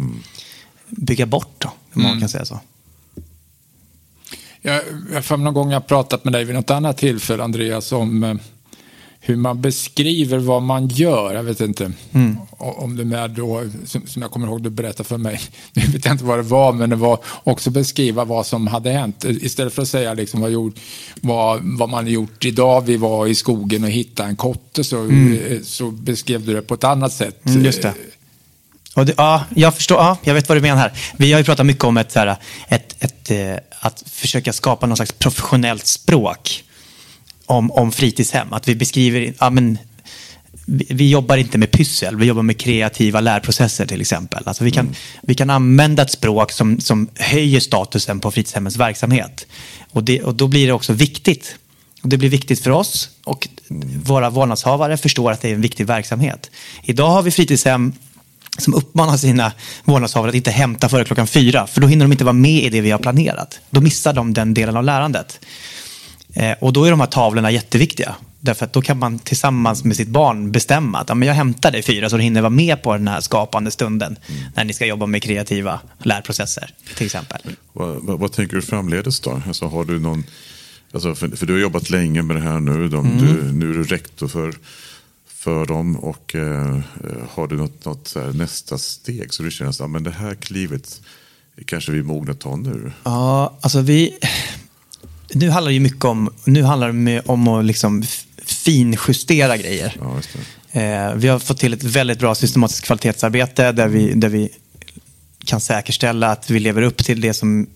bygga 0.89 1.27
bort, 1.27 1.55
då, 1.59 1.73
om 1.95 2.03
man 2.03 2.21
kan 2.21 2.29
säga 2.29 2.45
så. 2.45 2.61
Jag, 4.63 4.81
jag 5.13 5.25
får 5.25 5.37
någon 5.37 5.55
gång 5.55 5.71
jag 5.71 5.81
har 5.81 5.87
pratat 5.87 6.25
med 6.25 6.33
dig 6.33 6.45
vid 6.45 6.55
något 6.55 6.71
annat 6.71 6.99
tillfälle, 6.99 7.43
Andreas, 7.43 7.93
om 7.93 8.25
eh, 8.25 8.35
hur 9.21 9.37
man 9.37 9.61
beskriver 9.61 10.39
vad 10.39 10.63
man 10.63 10.89
gör. 10.89 11.35
Jag 11.35 11.43
vet 11.43 11.61
inte 11.61 11.93
Mm. 12.13 12.37
om 12.59 12.97
det 12.97 13.19
är 13.19 13.29
då, 13.29 13.63
som, 13.85 14.07
som 14.07 14.23
jag 14.23 14.31
kommer 14.31 14.47
ihåg 14.47 14.63
du 14.63 14.71
berättade 14.71 15.09
för 15.09 15.19
mig, 15.19 15.41
nu 15.73 15.83
vet 15.83 16.05
jag 16.05 16.15
inte 16.15 16.25
vad 16.25 16.39
det 16.39 16.43
var, 16.43 16.73
men 16.73 16.91
det 16.91 16.97
var 16.97 17.19
också 17.45 17.71
beskriva 17.71 18.25
vad 18.25 18.47
som 18.47 18.67
hade 18.67 18.91
hänt. 18.91 19.25
Istället 19.25 19.73
för 19.73 19.83
att 19.83 19.89
säga 19.89 20.15
liksom 20.15 20.41
vad, 20.41 20.51
gjort, 20.51 20.75
vad, 21.21 21.61
vad 21.63 21.89
man 21.89 22.05
har 22.05 22.11
gjort 22.11 22.45
idag, 22.45 22.81
vi 22.81 22.97
var 22.97 23.27
i 23.27 23.35
skogen 23.35 23.85
och 23.85 23.91
hittade 23.91 24.29
en 24.29 24.37
kotte, 24.37 24.85
så, 24.85 25.11
eh, 25.11 25.61
så 25.63 25.91
beskrev 25.91 26.47
du 26.47 26.55
det 26.55 26.63
på 26.63 26.75
ett 26.75 26.85
annat 26.85 27.13
sätt. 27.13 27.47
Mm, 27.47 27.65
just 27.65 27.83
det. 27.83 27.95
Och 28.97 29.07
det, 29.07 29.15
ja, 29.17 29.45
jag 29.55 29.75
förstår, 29.75 29.99
ja, 29.99 30.19
jag 30.23 30.35
vet 30.35 30.49
vad 30.49 30.59
du 30.59 30.63
menar 30.63 30.77
här. 30.77 30.93
Vi 31.17 31.33
har 31.33 31.41
ju 31.41 31.45
pratat 31.45 31.67
mycket 31.67 31.85
om 31.85 31.97
ett, 31.97 32.13
så 32.13 32.19
här, 32.19 32.37
ett, 32.69 32.97
ett, 32.99 33.31
eh, 33.31 33.57
att 33.81 34.05
försöka 34.07 34.53
skapa 34.53 34.87
någon 34.87 34.97
slags 34.97 35.13
professionellt 35.13 35.87
språk 35.87 36.65
om, 37.47 37.71
om 37.71 37.93
fritidshem. 37.93 38.53
Att 38.53 38.69
vi 38.69 38.75
beskriver, 38.75 39.35
ja, 39.39 39.51
men, 39.51 39.79
vi, 40.67 41.11
jobbar 41.11 41.37
inte 41.37 41.59
med 41.59 41.71
pyssel, 41.71 42.17
vi 42.17 42.27
jobbar 42.27 42.43
med 42.43 42.61
kreativa 42.61 43.21
lärprocesser 43.21 43.87
till 43.87 44.01
exempel. 44.01 44.43
Alltså 44.47 44.65
vi, 44.65 44.71
kan, 44.71 44.95
vi 45.23 45.35
kan 45.35 45.51
använda 45.51 46.03
ett 46.03 46.11
språk 46.11 46.53
som, 46.53 46.81
som 46.81 47.09
höjer 47.15 47.61
statusen 47.61 48.21
på 48.21 48.31
fritidshemmens 48.31 48.77
verksamhet. 48.77 49.47
Och, 49.91 50.05
det, 50.05 50.23
och 50.23 50.35
då 50.35 50.49
blir 50.49 50.67
det 50.67 50.73
också 50.73 50.93
viktigt. 50.93 51.57
Och 52.03 52.09
det 52.09 52.17
blir 52.17 52.29
viktigt 52.29 52.63
för 52.63 52.71
oss 52.71 53.09
och 53.25 53.49
våra 54.05 54.31
vårdnadshavare 54.31 54.97
förstår 54.97 55.33
att 55.33 55.41
det 55.41 55.51
är 55.51 55.55
en 55.55 55.61
viktig 55.61 55.87
verksamhet. 55.87 56.51
Idag 56.83 57.11
har 57.11 57.23
vi 57.23 57.31
fritidshem 57.31 57.93
som 58.59 58.75
uppmanar 58.75 59.17
sina 59.17 59.53
vårdnadshavare 59.85 60.29
att 60.29 60.35
inte 60.35 60.51
hämta 60.51 60.89
före 60.89 61.05
klockan 61.05 61.27
fyra, 61.27 61.67
för 61.67 61.81
då 61.81 61.87
hinner 61.87 62.05
de 62.05 62.13
inte 62.13 62.25
vara 62.25 62.33
med 62.33 62.65
i 62.65 62.69
det 62.69 62.81
vi 62.81 62.91
har 62.91 62.99
planerat. 62.99 63.61
Då 63.71 63.81
missar 63.81 64.13
de 64.13 64.35
den 64.35 64.55
delen 64.55 64.77
av 64.77 64.85
lärandet. 64.85 65.41
Eh, 66.35 66.53
och 66.61 66.73
då 66.73 66.85
är 66.85 66.91
de 66.91 67.01
här 67.01 67.07
tavlorna 67.07 67.51
jätteviktiga. 67.51 68.15
Därför 68.41 68.65
att 68.65 68.73
då 68.73 68.83
kan 68.83 68.99
man 68.99 69.19
tillsammans 69.19 69.85
med 69.85 69.97
sitt 69.97 70.09
barn 70.09 70.53
bestämma 70.53 70.99
att 70.99 71.09
ja, 71.09 71.15
men 71.15 71.29
jag 71.29 71.35
hämtar 71.35 71.71
dig 71.73 71.83
fyra 71.83 72.11
så 72.11 72.17
du 72.17 72.23
hinner 72.23 72.41
vara 72.41 72.51
med 72.51 72.83
på 72.83 72.93
den 72.93 73.09
här 73.09 73.21
skapande 73.21 73.71
stunden 73.71 74.17
när 74.55 74.65
ni 74.65 74.73
ska 74.73 74.87
jobba 74.87 75.07
med 75.07 75.23
kreativa 75.23 75.81
lärprocesser 76.03 76.71
till 76.97 77.07
exempel. 77.07 77.41
Vad, 77.73 77.97
vad, 78.03 78.19
vad 78.21 78.33
tänker 78.33 78.57
du 78.57 78.63
framledes 78.63 79.21
då? 79.21 79.43
Alltså, 79.47 79.67
har 79.67 79.85
du 79.85 80.01
någon, 80.01 80.25
alltså, 80.95 81.15
för, 81.15 81.29
för 81.29 81.47
du 81.47 81.53
har 81.53 81.61
jobbat 81.61 81.91
länge 81.91 82.23
med 82.23 82.37
det 82.37 82.43
här 82.43 82.61
nu. 82.61 82.89
De, 82.89 83.07
Mm. 83.07 83.19
du, 83.19 83.53
nu 83.53 83.71
är 83.71 83.75
du 83.75 83.85
rektor 83.85 84.29
för, 84.29 84.55
för 85.47 85.67
dem. 85.67 85.97
Och 85.97 86.35
eh, 86.35 86.79
har 87.31 87.47
du 87.47 87.57
något, 87.57 87.85
något 87.85 88.13
här, 88.15 88.33
nästa 88.33 88.79
steg? 88.79 89.35
Så 89.35 89.43
du 89.43 89.51
känner 89.51 89.85
att 89.85 89.91
men 89.91 90.03
det 90.03 90.11
här 90.11 90.35
klivet 90.35 91.01
kanske 91.65 91.93
vi 91.93 91.99
är 91.99 92.03
mogna 92.03 92.33
att 92.33 92.41
ta 92.41 92.57
nu. 92.57 92.93
Ja, 93.05 93.59
alltså 93.61 93.81
vi... 93.81 94.19
Nu 95.33 95.51
handlar 95.51 95.71
det 95.71 95.75
ju 95.75 95.81
mycket 95.81 96.05
om, 96.05 96.31
nu 96.45 96.63
handlar 96.63 96.93
det 96.93 97.21
om 97.21 97.49
att 97.49 97.65
liksom 97.65 98.05
finjustera 98.45 99.57
grejer. 99.57 99.97
Ja. 100.01 100.21
Eh, 100.81 101.15
vi 101.15 101.29
har 101.29 101.39
fått 101.39 101.59
till 101.59 101.73
ett 101.73 101.85
väldigt 101.85 102.19
bra 102.19 102.35
systematiskt 102.35 102.85
kvalitetsarbete 102.85 103.73
där 103.73 103.89
vi, 103.89 104.15
där 104.15 104.29
vi 104.29 104.49
kan 105.45 105.61
säkerställa 105.61 106.31
att 106.31 106.51
vi 106.51 106.61
lever 106.61 106.83
upp 106.83 107.05
till 107.05 107.21
det 107.21 107.35
som, 107.35 107.67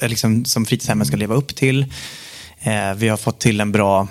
eh, 0.00 0.08
liksom, 0.08 0.44
som 0.44 0.66
fritidshemmen 0.66 1.06
ska 1.06 1.16
leva 1.16 1.34
upp 1.34 1.54
till. 1.54 1.86
Eh, 2.60 2.94
vi 2.96 3.08
har 3.08 3.16
fått 3.16 3.40
till 3.40 3.60
en 3.60 3.72
bra, 3.72 4.08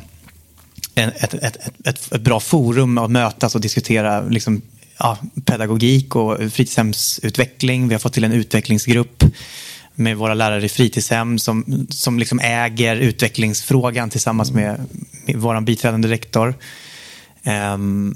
ett, 0.95 1.33
ett, 1.33 1.43
ett, 1.43 2.11
ett, 2.11 2.21
bra 2.21 2.39
forum 2.39 2.97
att 2.97 3.11
mötas 3.11 3.55
och 3.55 3.61
diskutera 3.61 4.21
liksom, 4.21 4.61
ja, 4.97 5.17
pedagogik 5.45 6.15
och 6.15 6.37
fritidshemsutveckling. 6.37 7.87
Vi 7.87 7.93
har 7.93 7.99
fått 7.99 8.13
till 8.13 8.23
en 8.23 8.31
utvecklingsgrupp 8.31 9.23
med 9.95 10.17
våra 10.17 10.33
lärare 10.33 10.65
i 10.65 10.69
fritidshem 10.69 11.39
som, 11.39 11.87
som 11.89 12.19
liksom 12.19 12.39
äger 12.39 12.95
utvecklingsfrågan 12.95 14.09
tillsammans 14.09 14.51
med, 14.51 14.85
med 15.25 15.35
vår 15.35 15.61
biträdande 15.61 16.07
rektor. 16.07 16.55
Ehm, 17.43 18.13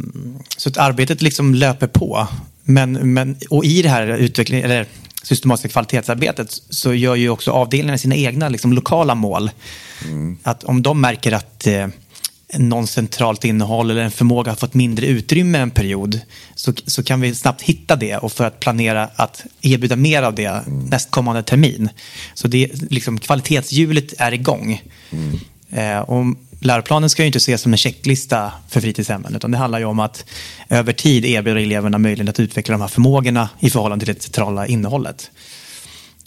så 0.58 0.70
att 0.70 0.78
arbetet 0.78 1.22
liksom 1.22 1.56
löper 1.56 1.88
på. 1.88 2.28
Men, 2.64 3.14
men, 3.14 3.38
och 3.50 3.66
i 3.66 3.82
det 3.82 3.90
här 3.90 4.08
utveckling, 4.08 4.62
eller 4.62 4.86
systematiska 5.24 5.70
kvalitetsarbetet 5.70 6.62
så 6.70 6.94
gör 6.94 7.16
ju 7.16 7.30
också 7.30 7.52
avdelningarna 7.52 7.98
sina 7.98 8.16
egna 8.16 8.50
liksom, 8.50 8.74
lokala 8.74 9.16
mål. 9.16 9.52
Att 10.44 10.64
om 10.64 10.82
de 10.82 11.02
märker 11.02 11.32
att 11.32 11.68
eh, 11.68 11.88
någon 12.54 12.88
centralt 12.88 13.46
innehåll 13.46 13.92
eller 13.92 14.02
en 14.02 14.12
förmåga 14.12 14.52
har 14.52 14.56
fått 14.56 14.74
mindre 14.74 15.06
utrymme 15.06 15.58
en 15.58 15.72
period 15.72 16.22
så, 16.56 16.74
så 16.86 17.04
kan 17.04 17.22
vi 17.22 17.36
snabbt 17.36 17.62
hitta 17.62 17.96
det 17.96 18.18
och 18.18 18.32
för 18.32 18.46
att 18.46 18.60
planera 18.60 19.10
att 19.16 19.46
erbjuda 19.62 19.96
mer 19.96 20.24
av 20.24 20.36
det 20.36 20.62
nästkommande 20.68 21.44
termin. 21.44 21.90
Så 22.34 22.48
det, 22.48 22.72
liksom, 22.92 23.20
kvalitetshjulet 23.20 24.14
är 24.18 24.34
igång. 24.34 24.82
Eh, 25.70 26.00
och 26.00 26.26
läroplanen 26.60 27.10
ska 27.10 27.22
ju 27.22 27.28
inte 27.28 27.38
ses 27.38 27.62
som 27.62 27.74
en 27.74 27.78
checklista 27.78 28.52
för 28.70 28.82
fritidshemmen 28.82 29.36
utan 29.36 29.52
det 29.52 29.58
handlar 29.58 29.80
ju 29.80 29.86
om 29.86 30.00
att 30.00 30.26
över 30.70 30.94
tid 30.94 31.26
erbjuda 31.26 31.60
eleverna 31.60 31.98
möjlighet 31.98 32.30
att 32.30 32.40
utveckla 32.40 32.72
de 32.72 32.82
här 32.82 32.88
förmågorna 32.88 33.50
i 33.60 33.70
förhållande 33.70 34.06
till 34.06 34.16
det 34.16 34.24
centrala 34.24 34.68
innehållet. 34.68 35.32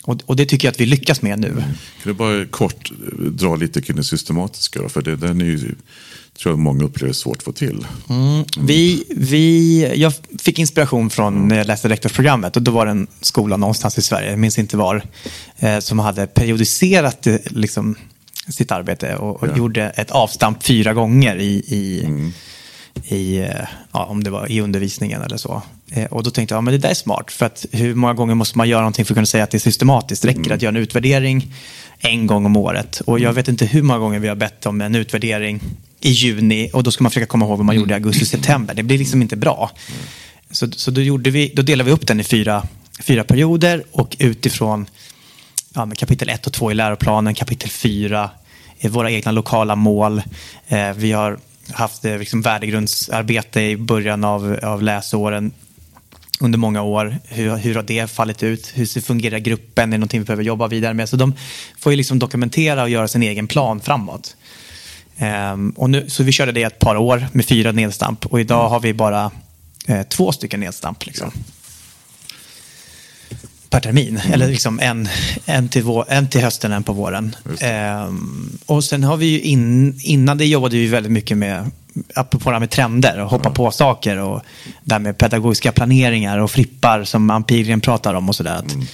Och, 0.05 0.21
och 0.27 0.37
det 0.37 0.47
tycker 0.47 0.69
jag 0.69 0.73
att 0.73 0.81
vi 0.81 0.87
lyckas 0.87 1.23
med 1.23 1.39
nu. 1.39 1.55
Kan 1.55 1.65
du 2.05 2.13
bara 2.13 2.47
kort 2.47 2.91
eh, 2.91 3.25
dra 3.25 3.57
lite 3.57 3.83
kring 3.83 3.97
det 3.97 4.05
systematiska? 4.05 4.83
Då? 4.83 4.89
För 4.89 5.03
det, 5.03 5.17
den 5.17 5.41
är 5.41 5.45
ju, 5.45 5.59
tror 5.59 6.53
jag 6.53 6.59
många 6.59 6.85
upplever 6.85 7.13
svårt 7.13 7.37
att 7.37 7.43
få 7.43 7.53
till. 7.53 7.87
Vi, 8.61 9.05
vi, 9.17 9.93
jag 9.97 10.13
fick 10.39 10.59
inspiration 10.59 11.11
från 11.11 11.49
när 11.49 11.57
jag 11.59 11.67
läste 11.67 11.89
rektorsprogrammet 11.89 12.57
och 12.57 12.63
då 12.63 12.71
var 12.71 12.85
det 12.87 12.91
en 12.91 13.07
skola 13.21 13.57
någonstans 13.57 13.99
i 13.99 14.03
Sverige, 14.03 14.31
jag 14.31 14.39
minns 14.39 14.59
inte 14.59 14.77
var, 14.77 15.03
eh, 15.59 15.79
som 15.79 15.99
hade 15.99 16.27
periodiserat 16.27 17.27
eh, 17.27 17.37
liksom, 17.47 17.95
sitt 18.49 18.73
arbete 18.73 19.17
och, 19.17 19.43
och 19.43 19.49
Ja. 19.49 19.57
gjorde 19.57 19.83
ett 19.91 20.11
avstamp 20.11 20.63
fyra 20.63 20.95
gånger 20.95 21.37
i, 21.37 21.51
i, 21.55 22.07
i 23.05 23.39
eh, 23.39 23.51
ja, 23.93 24.05
om 24.05 24.25
det 24.25 24.31
var 24.31 24.51
i 24.53 24.61
undervisningen 24.61 25.23
eller 25.23 25.37
så. 25.37 25.63
Eh, 25.91 26.05
Och 26.05 26.23
då 26.23 26.31
tänkte 26.31 26.55
jag, 26.55 26.57
ja, 26.57 26.61
men 26.63 26.73
det 26.73 26.79
där 26.79 26.91
är 26.91 26.95
smart, 26.95 27.33
för 27.33 27.47
att 27.47 27.67
hur 27.73 27.95
många 27.95 28.15
gånger 28.15 28.35
måste 28.35 28.59
man 28.59 28.69
göra 28.69 28.81
någonting 28.81 29.05
för 29.05 29.13
att 29.13 29.17
kunna 29.17 29.27
säga 29.27 29.45
att 29.45 29.51
det 29.51 29.57
är 29.57 29.61
systematiskt? 29.61 30.25
Räcker 30.25 30.43
det 30.43 30.55
att 30.55 30.63
göra 30.63 30.77
en 30.77 30.83
utvärdering 30.83 31.55
en 31.99 32.27
gång 32.27 32.47
om 32.47 32.57
året? 32.57 33.01
Och 33.01 33.21
jag 33.21 33.33
vet 33.33 33.49
inte 33.49 33.67
hur 33.67 33.83
många 33.83 33.99
gånger 33.99 34.19
vi 34.19 34.29
har 34.29 34.37
bett 34.37 34.67
om 34.67 34.81
en 34.81 34.95
utvärdering 34.95 35.61
i 36.01 36.11
juni 36.11 36.71
och 36.73 36.83
då 36.83 36.91
ska 36.91 37.03
man 37.05 37.11
försöka 37.11 37.27
komma 37.27 37.45
ihåg 37.45 37.57
vad 37.57 37.67
man 37.67 37.77
gjorde 37.77 37.91
i 37.91 37.95
augusti-september. 37.95 38.75
Det 38.75 38.83
blir 38.83 38.99
liksom 38.99 39.23
inte 39.23 39.37
bra. 39.37 39.71
Så, 40.51 40.71
så 40.73 40.91
då, 40.91 41.01
gjorde 41.01 41.31
vi, 41.31 41.53
då 41.55 41.63
delade 41.63 41.87
vi 41.87 41.93
upp 41.93 42.07
den 42.07 42.21
i 42.21 42.25
fyra, 42.25 42.63
fyra 43.01 43.25
perioder 43.25 43.85
och 43.93 44.17
utifrån 44.19 44.87
ja, 45.75 45.91
kapitel 45.97 46.29
1 46.29 46.47
och 46.47 46.53
2 46.53 46.71
i 46.71 46.75
läroplanen, 46.75 47.35
kapitel 47.35 47.71
4 47.71 48.31
våra 48.89 49.11
egna 49.11 49.31
lokala 49.33 49.77
mål. 49.77 50.23
Eh, 50.69 50.93
vi 50.97 51.13
har 51.13 51.39
haft 51.73 52.05
eh, 52.05 52.19
liksom 52.19 52.43
värdegrundsarbete 52.43 53.61
i 53.61 53.77
början 53.77 54.25
av, 54.25 54.59
av 54.63 54.83
läsåren 54.83 55.53
under 56.41 56.59
många 56.59 56.83
år. 56.83 57.19
Hur, 57.25 57.57
hur 57.57 57.75
har 57.75 57.83
det 57.83 58.11
fallit 58.11 58.43
ut? 58.43 58.73
Hur 58.75 59.01
fungerar 59.01 59.39
gruppen? 59.39 59.89
Är 59.89 59.93
det 59.93 59.99
någonting 59.99 60.21
vi 60.21 60.27
behöver 60.27 60.45
jobba 60.45 60.69
vidare 60.69 60.95
med? 60.95 61.09
Så 61.09 61.17
de 61.17 61.35
får 61.79 61.93
ju 61.93 61.97
liksom 61.97 62.19
dokumentera 62.19 62.83
och 62.83 62.89
göra 62.89 63.09
sin 63.09 63.23
egen 63.23 63.47
plan 63.47 63.81
framåt. 63.81 64.37
Um, 65.53 65.71
och 65.71 65.91
nu, 65.91 66.11
så 66.11 66.23
vi 66.23 66.33
körde 66.33 66.53
det 66.53 66.63
ett 66.63 66.79
par 66.79 66.97
år 66.97 67.27
med 67.33 67.47
fyra 67.47 67.73
nedstamp 67.73 68.27
och 68.27 68.41
idag 68.41 68.69
har 68.69 68.81
vi 68.81 68.95
bara 68.95 69.31
eh, 69.87 70.03
två 70.03 70.33
stycken 70.33 70.61
nedstamp. 70.61 71.07
Liksom. 71.07 71.33
Per 73.71 73.81
termin, 73.81 74.17
mm. 74.17 74.33
eller 74.33 74.49
liksom 74.49 74.81
en, 74.81 75.09
en, 75.45 75.69
till 75.69 75.83
vår, 75.83 76.05
en 76.09 76.29
till 76.29 76.41
hösten, 76.41 76.73
en 76.73 76.83
på 76.83 76.93
våren. 76.93 77.37
Um, 78.07 78.59
och 78.67 78.85
sen 78.85 79.05
har 79.05 79.17
vi 79.17 79.27
ju 79.27 79.41
in, 79.41 80.01
innan 80.03 80.39
det 80.39 80.47
jobbade 80.47 80.77
vi 80.77 80.87
väldigt 80.87 81.13
mycket 81.13 81.39
med 81.39 81.71
apropå 82.15 82.51
det 82.51 82.55
här 82.55 82.61
med 82.61 82.71
trender 82.71 83.21
och 83.21 83.31
hoppa 83.31 83.49
ja. 83.49 83.55
på 83.55 83.71
saker 83.71 84.17
och 84.17 84.43
det 84.85 84.95
här 84.95 85.01
med 85.01 85.19
pedagogiska 85.19 85.73
planeringar 85.73 86.39
och 86.39 86.51
flippar 86.51 87.05
som 87.05 87.31
Ampirien 87.31 87.81
pratar 87.81 88.15
om 88.15 88.29
och 88.29 88.37
sådär. 88.37 88.63
Mm. 88.73 88.87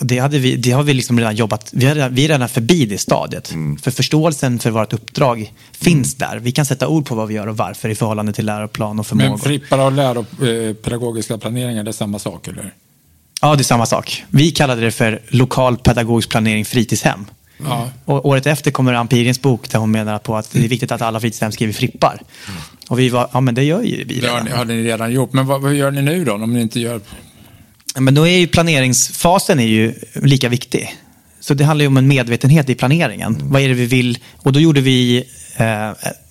Det, 0.00 0.18
hade 0.18 0.38
vi, 0.38 0.56
det 0.56 0.70
har 0.70 0.82
vi 0.82 0.94
liksom 0.94 1.18
redan 1.18 1.36
jobbat, 1.36 1.70
vi, 1.72 1.86
hade, 1.86 2.08
vi 2.08 2.24
är 2.24 2.28
redan 2.28 2.48
förbi 2.48 2.86
det 2.86 2.98
stadiet. 2.98 3.52
Mm. 3.52 3.78
För 3.78 3.90
förståelsen 3.90 4.58
för 4.58 4.70
vårt 4.70 4.92
uppdrag 4.92 5.52
finns 5.72 6.16
mm. 6.20 6.30
där. 6.30 6.38
Vi 6.38 6.52
kan 6.52 6.66
sätta 6.66 6.88
ord 6.88 7.06
på 7.06 7.14
vad 7.14 7.28
vi 7.28 7.34
gör 7.34 7.46
och 7.46 7.56
varför 7.56 7.88
i 7.88 7.94
förhållande 7.94 8.32
till 8.32 8.46
läroplan 8.46 8.98
och 8.98 9.06
förmågor. 9.06 9.30
Men 9.30 9.38
flippar 9.38 9.78
och 9.78 9.92
läro, 9.92 10.20
eh, 10.20 10.74
pedagogiska 10.74 11.38
planeringar, 11.38 11.84
det 11.84 11.90
är 11.90 11.92
samma 11.92 12.18
sak 12.18 12.48
eller? 12.48 12.74
Ja, 13.42 13.56
det 13.56 13.62
är 13.62 13.64
samma 13.64 13.86
sak. 13.86 14.24
Vi 14.30 14.50
kallade 14.50 14.80
det 14.80 14.90
för 14.90 15.20
lokal 15.28 15.76
pedagogisk 15.76 16.28
planering 16.28 16.64
fritidshem. 16.64 17.26
Ja. 17.64 17.90
Och 18.04 18.26
året 18.26 18.46
efter 18.46 18.70
kommer 18.70 18.92
Ampiriens 18.92 19.42
bok 19.42 19.70
där 19.70 19.78
hon 19.78 19.90
menar 19.90 20.18
på 20.18 20.36
att 20.36 20.50
det 20.52 20.64
är 20.64 20.68
viktigt 20.68 20.92
att 20.92 21.02
alla 21.02 21.20
fritidshem 21.20 21.52
skriver 21.52 21.72
frippar. 21.72 22.22
Och 22.88 22.98
vi 22.98 23.08
var, 23.08 23.28
ja 23.32 23.40
men 23.40 23.54
det 23.54 23.64
gör 23.64 23.82
ju 23.82 24.04
vi 24.04 24.20
redan. 24.20 24.44
Det 24.44 24.56
har 24.56 24.64
ni 24.64 24.82
redan 24.84 25.12
gjort, 25.12 25.32
men 25.32 25.46
vad, 25.46 25.60
vad 25.60 25.74
gör 25.74 25.90
ni 25.90 26.02
nu 26.02 26.24
då 26.24 26.34
om 26.34 26.52
ni 26.52 26.60
inte 26.60 26.80
gör? 26.80 27.00
Men 27.98 28.14
då 28.14 28.26
är 28.26 28.38
ju 28.38 28.46
planeringsfasen 28.46 29.60
är 29.60 29.66
ju 29.66 29.94
lika 30.14 30.48
viktig. 30.48 30.96
Så 31.40 31.54
det 31.54 31.64
handlar 31.64 31.82
ju 31.82 31.86
om 31.86 31.96
en 31.96 32.08
medvetenhet 32.08 32.68
i 32.68 32.74
planeringen. 32.74 33.34
Mm. 33.34 33.52
Vad 33.52 33.62
är 33.62 33.68
det 33.68 33.74
vi 33.74 33.86
vill? 33.86 34.18
Och 34.36 34.52
då 34.52 34.60
gjorde 34.60 34.80
vi, 34.80 35.18
eh, 35.56 35.64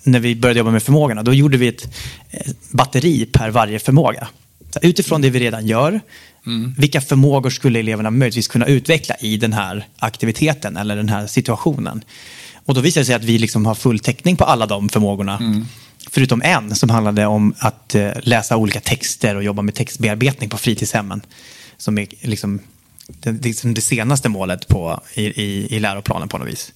när 0.02 0.18
vi 0.20 0.36
började 0.36 0.58
jobba 0.58 0.70
med 0.70 0.82
förmågorna, 0.82 1.22
då 1.22 1.34
gjorde 1.34 1.56
vi 1.56 1.68
ett 1.68 1.84
eh, 2.30 2.52
batteri 2.70 3.26
per 3.26 3.50
varje 3.50 3.78
förmåga. 3.78 4.28
Så 4.70 4.78
utifrån 4.82 5.22
det 5.22 5.30
vi 5.30 5.40
redan 5.40 5.66
gör, 5.66 6.00
Mm. 6.46 6.74
Vilka 6.78 7.00
förmågor 7.00 7.50
skulle 7.50 7.78
eleverna 7.78 8.10
möjligtvis 8.10 8.48
kunna 8.48 8.66
utveckla 8.66 9.14
i 9.20 9.36
den 9.36 9.52
här 9.52 9.86
aktiviteten 9.98 10.76
eller 10.76 10.96
den 10.96 11.08
här 11.08 11.26
situationen? 11.26 12.04
Och 12.64 12.74
då 12.74 12.80
visar 12.80 13.00
det 13.00 13.04
sig 13.04 13.14
att 13.14 13.24
vi 13.24 13.38
liksom 13.38 13.66
har 13.66 13.74
full 13.74 13.98
täckning 13.98 14.36
på 14.36 14.44
alla 14.44 14.66
de 14.66 14.88
förmågorna. 14.88 15.38
Mm. 15.38 15.64
Förutom 16.10 16.42
en 16.42 16.74
som 16.74 16.90
handlade 16.90 17.26
om 17.26 17.54
att 17.58 17.94
uh, 17.94 18.10
läsa 18.22 18.56
olika 18.56 18.80
texter 18.80 19.36
och 19.36 19.44
jobba 19.44 19.62
med 19.62 19.74
textbearbetning 19.74 20.50
på 20.50 20.58
fritidshemmen. 20.58 21.22
Som 21.76 21.98
är 21.98 22.06
liksom 22.20 22.60
det, 23.06 23.44
liksom 23.44 23.74
det 23.74 23.80
senaste 23.80 24.28
målet 24.28 24.68
på, 24.68 25.00
i, 25.14 25.24
i, 25.24 25.76
i 25.76 25.80
läroplanen 25.80 26.28
på 26.28 26.38
något 26.38 26.48
vis. 26.48 26.72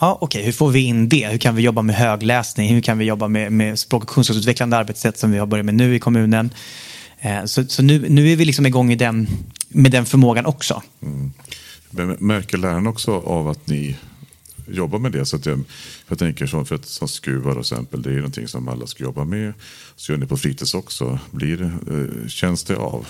Ja, 0.00 0.18
Okej, 0.20 0.26
okay. 0.26 0.44
hur 0.44 0.52
får 0.52 0.70
vi 0.70 0.80
in 0.80 1.08
det? 1.08 1.28
Hur 1.28 1.38
kan 1.38 1.56
vi 1.56 1.62
jobba 1.62 1.82
med 1.82 1.96
högläsning? 1.96 2.74
Hur 2.74 2.80
kan 2.80 2.98
vi 2.98 3.04
jobba 3.04 3.28
med, 3.28 3.52
med 3.52 3.78
språk 3.78 4.02
och 4.02 4.08
kunskapsutvecklande 4.08 4.76
arbetssätt 4.76 5.18
som 5.18 5.30
vi 5.30 5.38
har 5.38 5.46
börjat 5.46 5.66
med 5.66 5.74
nu 5.74 5.94
i 5.94 5.98
kommunen? 5.98 6.50
Eh, 7.20 7.44
så, 7.44 7.64
så 7.64 7.82
nu, 7.82 8.08
nu 8.08 8.32
är 8.32 8.36
vi 8.36 8.44
liksom 8.44 8.66
igång 8.66 8.92
i 8.92 8.96
den, 8.96 9.28
med 9.68 9.92
den 9.92 10.06
förmågan 10.06 10.46
också. 10.46 10.82
Mm. 11.02 11.32
Märker 12.18 12.58
lärarna 12.58 12.90
också 12.90 13.12
av 13.12 13.48
att 13.48 13.66
ni 13.66 13.96
jobbar 14.68 14.98
med 14.98 15.12
det? 15.12 15.26
Så 15.26 15.36
att 15.36 15.46
jag, 15.46 15.64
jag 16.08 16.18
tänker 16.18 16.46
så, 16.46 16.64
för 16.64 16.74
att 16.74 16.86
som 16.86 17.08
skruvar 17.08 17.52
till 17.52 17.60
exempel, 17.60 18.02
det 18.02 18.10
är 18.10 18.16
någonting 18.16 18.48
som 18.48 18.68
alla 18.68 18.86
ska 18.86 19.04
jobba 19.04 19.24
med. 19.24 19.52
Så 19.96 20.12
gör 20.12 20.18
ni 20.18 20.26
på 20.26 20.36
fritids 20.36 20.74
också. 20.74 21.18
Blir, 21.30 21.62
eh, 21.62 22.28
känns 22.28 22.64
det 22.64 22.76
av? 22.76 23.06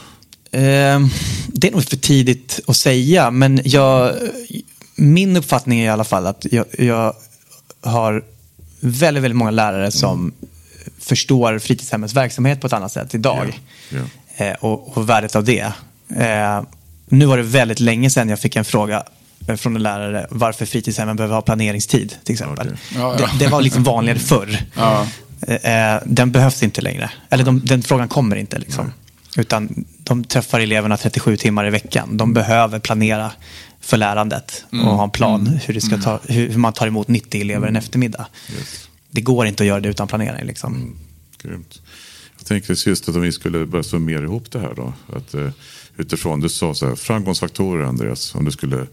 Eh, 0.51 1.07
det 1.49 1.69
är 1.69 1.73
nog 1.73 1.85
för 1.85 1.97
tidigt 1.97 2.61
att 2.67 2.77
säga, 2.77 3.31
men 3.31 3.61
jag, 3.65 4.15
min 4.97 5.37
uppfattning 5.37 5.81
är 5.81 5.85
i 5.85 5.89
alla 5.89 6.05
fall 6.05 6.27
att 6.27 6.47
jag, 6.51 6.67
jag 6.79 7.15
har 7.81 8.25
väldigt, 8.81 9.23
väldigt 9.23 9.37
många 9.37 9.51
lärare 9.51 9.91
som 9.91 10.21
mm 10.21 10.33
förstår 10.99 11.59
fritidshemmets 11.59 12.15
verksamhet 12.15 12.61
på 12.61 12.67
ett 12.67 12.73
annat 12.73 12.93
sätt 12.93 13.15
idag. 13.15 13.61
Ja, 13.89 13.99
ja. 13.99 14.45
Eh, 14.45 14.55
och, 14.55 14.97
och, 14.97 15.09
värdet 15.09 15.37
av 15.37 15.45
det. 15.45 15.73
Eh, 16.17 16.63
nu 17.07 17.27
var 17.27 17.37
det 17.37 17.43
väldigt 17.43 17.81
länge 17.81 18.11
sedan 18.11 18.29
jag 18.29 18.41
fick 18.41 18.57
en 18.57 18.65
fråga 18.65 19.03
eh, 19.49 19.57
från 19.57 19.77
en 19.77 19.83
lärare 19.83 20.27
varför 20.31 20.67
fritidshemmen 20.67 21.17
behöver 21.17 21.35
ha 21.35 21.43
planeringstid 21.43 22.15
till 22.25 22.33
exempel. 22.33 22.67
Okay. 22.67 22.79
Ja, 22.95 23.17
det, 23.19 23.45
det, 23.45 23.51
var 23.51 23.61
liksom 23.61 23.85
vanligare 23.85 24.19
förr. 24.33 24.59
Eh, 25.47 26.03
den 26.05 26.33
behövs 26.33 26.63
inte 26.63 26.81
längre. 26.81 27.11
Eller 27.31 27.45
de, 27.45 27.61
den 27.65 27.83
frågan 27.83 28.09
kommer 28.09 28.37
inte. 28.37 28.59
Liksom. 28.59 28.93
Utan 29.37 29.85
de 29.99 30.25
träffar 30.25 30.61
eleverna 30.61 30.97
37 30.97 31.37
timmar 31.37 31.67
i 31.67 31.71
veckan. 31.71 32.17
De 32.17 32.33
behöver 32.33 32.79
planera 32.79 33.33
för 33.81 33.97
lärandet 33.97 34.65
mm. 34.73 34.89
och 34.89 34.97
ha 34.97 35.05
en 35.05 35.11
plan 35.11 35.41
mm. 35.47 35.59
hur, 35.67 35.75
det 35.75 35.81
ska 35.81 35.99
ta, 35.99 36.21
hur, 36.29 36.49
hur 36.49 36.59
man 36.59 36.73
tar 36.73 36.87
emot 36.87 37.09
90 37.09 37.41
elever 37.41 37.67
en 37.67 37.69
mm. 37.69 37.77
eftermiddag. 37.77 38.27
Yes 38.57 38.87
det 39.17 39.21
går 39.21 39.47
inte 39.47 39.63
att 39.63 39.67
göra 39.67 39.81
det 39.81 39.89
utan 39.89 40.09
planering. 40.09 40.47
Liksom. 40.47 40.75
Mm, 40.75 40.97
grymt. 41.43 41.83
Jag 42.39 42.47
tänkte 42.47 42.91
just 42.91 43.09
att 43.09 43.15
om 43.15 43.21
vi 43.21 43.33
skulle 43.33 43.67
börja 43.67 43.83
summera 43.83 44.23
ihop 44.23 44.51
det 44.51 44.61
här 44.61 44.75
då. 44.77 44.93
Att, 45.17 45.35
uh, 45.35 45.51
utifrån, 45.97 46.41
du 46.41 46.49
sa 46.49 46.75
så 46.75 46.89
här, 46.89 46.97
framgångsfaktorer 46.97 47.85
Andreas, 47.85 48.35
om 48.35 48.45
du 48.45 48.51
skulle 48.51 48.87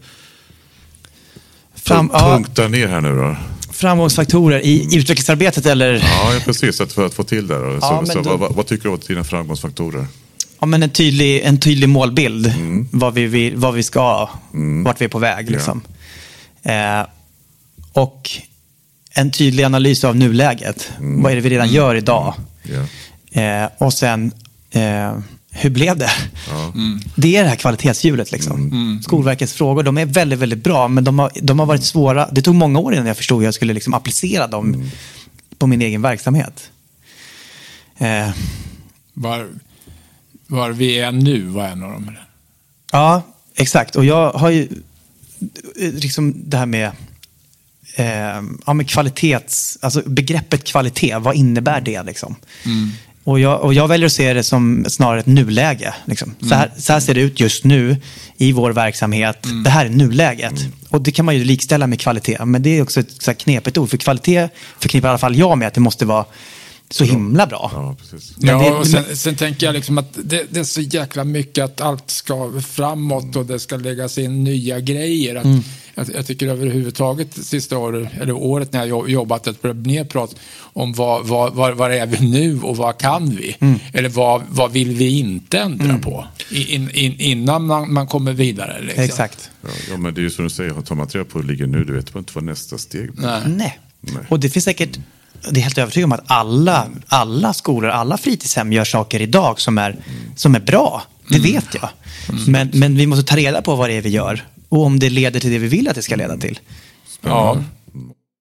Fram, 1.74 2.08
punkta 2.08 2.62
ja, 2.62 2.68
ner 2.68 2.86
här 2.88 3.00
nu 3.00 3.16
då. 3.16 3.36
Framgångsfaktorer 3.72 4.60
i 4.60 4.80
mm. 4.80 4.98
utvecklingsarbetet 4.98 5.66
eller? 5.66 5.92
Ja, 5.94 6.40
precis. 6.44 6.80
Att 6.80 6.92
för 6.92 7.06
att 7.06 7.14
få 7.14 7.22
till 7.24 7.46
det. 7.46 7.58
Då. 7.58 7.78
Ja, 7.80 8.02
så, 8.06 8.12
så 8.12 8.20
då... 8.20 8.36
vad, 8.36 8.54
vad, 8.54 8.66
tycker 8.66 8.88
du 8.88 8.94
är 8.94 8.98
dina 9.08 9.24
framgångsfaktorer? 9.24 10.06
Ja, 10.60 10.66
men 10.66 10.82
en, 10.82 10.90
tydlig, 10.90 11.40
en 11.40 11.60
tydlig 11.60 11.88
målbild. 11.88 12.46
Mm. 12.46 12.88
Vad, 12.92 13.14
vi, 13.14 13.26
vi, 13.26 13.54
vad 13.54 13.74
vi 13.74 13.82
ska, 13.82 14.28
mm. 14.54 14.84
vart 14.84 15.00
vi 15.00 15.04
är 15.04 15.08
på 15.08 15.18
väg. 15.18 15.50
Liksom. 15.50 15.82
Ja. 16.62 17.00
Eh, 17.00 17.06
och 17.92 18.30
en 19.14 19.30
tydlig 19.30 19.64
analys 19.64 20.04
av 20.04 20.16
nuläget. 20.16 20.90
Mm. 20.98 21.22
Vad 21.22 21.32
är 21.32 21.36
det 21.36 21.42
vi 21.42 21.50
redan 21.50 21.68
gör 21.68 21.94
idag? 21.94 22.34
Yeah. 22.64 23.64
Eh, 23.64 23.70
och 23.78 23.92
sen, 23.92 24.32
eh, 24.70 25.18
hur 25.50 25.70
blev 25.70 25.98
det? 25.98 26.10
Ja. 26.50 26.64
Mm. 26.64 27.00
Det 27.16 27.36
är 27.36 27.42
det 27.42 27.48
här 27.48 27.56
kvalitetshjulet. 27.56 28.32
Liksom. 28.32 28.56
Mm. 28.56 28.72
mm. 28.72 29.02
Skolverkets 29.02 29.52
frågor, 29.52 29.82
de 29.82 29.98
är 29.98 30.06
väldigt, 30.06 30.38
väldigt 30.38 30.64
bra, 30.64 30.88
men 30.88 31.04
de 31.04 31.18
har, 31.18 31.30
de 31.34 31.58
har 31.58 31.66
varit 31.66 31.84
svåra. 31.84 32.28
Det 32.32 32.42
tog 32.42 32.54
många 32.54 32.78
år 32.78 32.94
innan 32.94 33.06
jag 33.06 33.16
förstod 33.16 33.38
hur 33.38 33.44
jag 33.44 33.54
skulle 33.54 33.72
liksom 33.72 33.94
applicera 33.94 34.46
dem 34.46 34.74
mm. 34.74 34.90
på 35.58 35.66
min 35.66 35.82
egen 35.82 36.02
verksamhet. 36.02 36.70
Eh. 37.98 38.30
Var, 39.14 39.48
var 40.46 40.70
vi 40.70 40.98
är 40.98 41.12
nu 41.12 41.40
var 41.40 41.64
en 41.64 41.82
av 41.82 41.92
dem? 41.92 42.16
Ja, 42.92 43.22
exakt. 43.54 43.96
Och 43.96 44.04
jag 44.04 44.32
har 44.32 44.50
ju 44.50 44.68
liksom 45.76 46.34
det 46.36 46.56
här 46.56 46.66
med 46.66 46.90
eh, 47.94 48.42
ja, 48.66 48.74
men 48.74 48.86
kvalitets, 48.86 49.78
alltså 49.80 50.02
begreppet 50.06 50.64
kvalitet, 50.64 51.18
vad 51.18 51.34
innebär 51.34 51.80
det? 51.80 52.02
Liksom? 52.02 52.36
Mm. 52.64 52.90
Och, 53.24 53.40
jag, 53.40 53.60
och 53.60 53.74
jag 53.74 53.88
väljer 53.88 54.06
att 54.06 54.12
se 54.12 54.32
det 54.32 54.42
som 54.42 54.84
snarare 54.88 55.20
ett 55.20 55.26
nuläge. 55.26 55.94
Liksom. 56.04 56.34
Så, 56.40 56.54
här, 56.54 56.70
så 56.78 56.92
här 56.92 57.00
ser 57.00 57.14
det 57.14 57.20
ut 57.20 57.40
just 57.40 57.64
nu 57.64 57.96
i 58.36 58.52
vår 58.52 58.70
verksamhet. 58.70 59.46
Mm. 59.46 59.62
Det 59.62 59.70
här 59.70 59.86
är 59.86 59.90
nuläget. 59.90 60.60
Mm. 60.60 60.72
Och 60.88 61.00
det 61.00 61.12
kan 61.12 61.24
man 61.24 61.36
ju 61.36 61.44
likställa 61.44 61.86
med 61.86 62.00
kvalitet. 62.00 62.44
Men 62.44 62.62
det 62.62 62.78
är 62.78 62.82
också 62.82 63.00
ett 63.00 63.22
så 63.22 63.30
här 63.30 63.34
knepigt 63.34 63.78
ord. 63.78 63.90
För 63.90 63.96
kvalitet 63.96 64.48
förknippar 64.78 65.08
i 65.08 65.10
alla 65.10 65.18
fall 65.18 65.36
jag 65.36 65.58
med 65.58 65.68
att 65.68 65.74
det 65.74 65.80
måste 65.80 66.04
vara 66.04 66.24
så 66.90 67.04
himla 67.04 67.46
bra. 67.46 67.70
Ja, 67.74 67.96
precis. 68.00 68.34
ja 68.38 68.58
det, 68.58 68.70
och 68.70 68.86
sen, 68.86 69.16
sen, 69.16 69.36
tänker 69.36 69.66
jag 69.66 69.72
liksom 69.72 69.98
att 69.98 70.14
det, 70.24 70.46
det, 70.50 70.60
är 70.60 70.64
så 70.64 70.80
jäkla 70.80 71.24
mycket 71.24 71.64
att 71.64 71.80
allt 71.80 72.10
ska 72.10 72.60
framåt 72.60 73.36
och 73.36 73.46
det 73.46 73.60
ska 73.60 73.76
läggas 73.76 74.18
in 74.18 74.44
nya 74.44 74.80
grejer. 74.80 75.36
Att, 75.36 75.44
mm. 75.44 75.62
Jag, 75.94 76.06
jag, 76.14 76.26
tycker 76.26 76.48
överhuvudtaget 76.48 77.44
sista 77.44 77.78
året, 77.78 78.08
eller 78.20 78.32
året 78.32 78.72
när 78.72 78.84
jag 78.84 79.10
jobbat, 79.10 79.46
att 79.46 79.62
det 79.62 79.74
mer 79.74 80.04
prat 80.04 80.36
om 80.58 80.92
vad, 80.92 81.26
vad, 81.26 81.54
vad, 81.54 81.76
vad 81.76 81.92
är 81.92 82.06
vi 82.06 82.26
nu 82.30 82.60
och 82.60 82.76
vad 82.76 82.98
kan 82.98 83.36
vi? 83.36 83.56
Mm. 83.60 83.78
Eller 83.92 84.08
vad, 84.08 84.42
vad 84.48 84.72
vill 84.72 84.94
vi 84.94 85.18
inte 85.18 85.58
ändra 85.58 85.84
mm. 85.84 86.00
på? 86.00 86.26
In, 86.50 86.90
in, 86.90 87.20
innan 87.20 87.66
man, 87.66 87.92
man 87.92 88.06
kommer 88.06 88.32
vidare. 88.32 88.82
Liksom. 88.82 89.04
Exakt. 89.04 89.50
Ja, 89.90 89.96
men 89.96 90.14
det 90.14 90.20
är 90.20 90.22
ju 90.22 90.30
som 90.30 90.44
du 90.44 90.50
säger, 90.50 90.82
tar 90.82 90.94
man 90.94 91.08
reda 91.08 91.24
på 91.24 91.38
hur 91.38 91.46
det 91.46 91.52
ligger 91.52 91.66
nu, 91.66 91.84
du 91.84 91.92
vet 91.92 92.16
inte 92.16 92.32
vad 92.34 92.44
nästa 92.44 92.78
steg 92.78 93.12
blir. 93.12 93.26
Nej. 93.26 93.42
Nej. 93.46 93.78
Nej. 94.00 94.24
Och 94.28 94.40
det 94.40 94.50
finns 94.50 94.64
säkert 94.64 94.98
det 95.50 95.60
är 95.60 95.62
helt 95.62 95.78
övertygad 95.78 96.04
om 96.04 96.12
att 96.12 96.24
alla, 96.26 96.88
alla 97.06 97.52
skolor, 97.52 97.90
alla 97.90 98.18
fritidshem 98.18 98.72
gör 98.72 98.84
saker 98.84 99.20
idag 99.20 99.60
som 99.60 99.78
är, 99.78 99.96
som 100.36 100.54
är 100.54 100.60
bra. 100.60 101.02
Det 101.28 101.36
mm. 101.36 101.52
vet 101.52 101.74
jag. 101.74 101.88
Mm. 102.28 102.44
Men, 102.52 102.70
men 102.74 102.96
vi 102.96 103.06
måste 103.06 103.24
ta 103.24 103.36
reda 103.36 103.62
på 103.62 103.74
vad 103.74 103.88
det 103.88 103.94
är 103.94 104.02
vi 104.02 104.08
gör 104.08 104.44
och 104.68 104.82
om 104.82 104.98
det 104.98 105.10
leder 105.10 105.40
till 105.40 105.50
det 105.50 105.58
vi 105.58 105.68
vill 105.68 105.88
att 105.88 105.94
det 105.94 106.02
ska 106.02 106.16
leda 106.16 106.36
till. 106.36 106.60
Ja. 107.20 107.64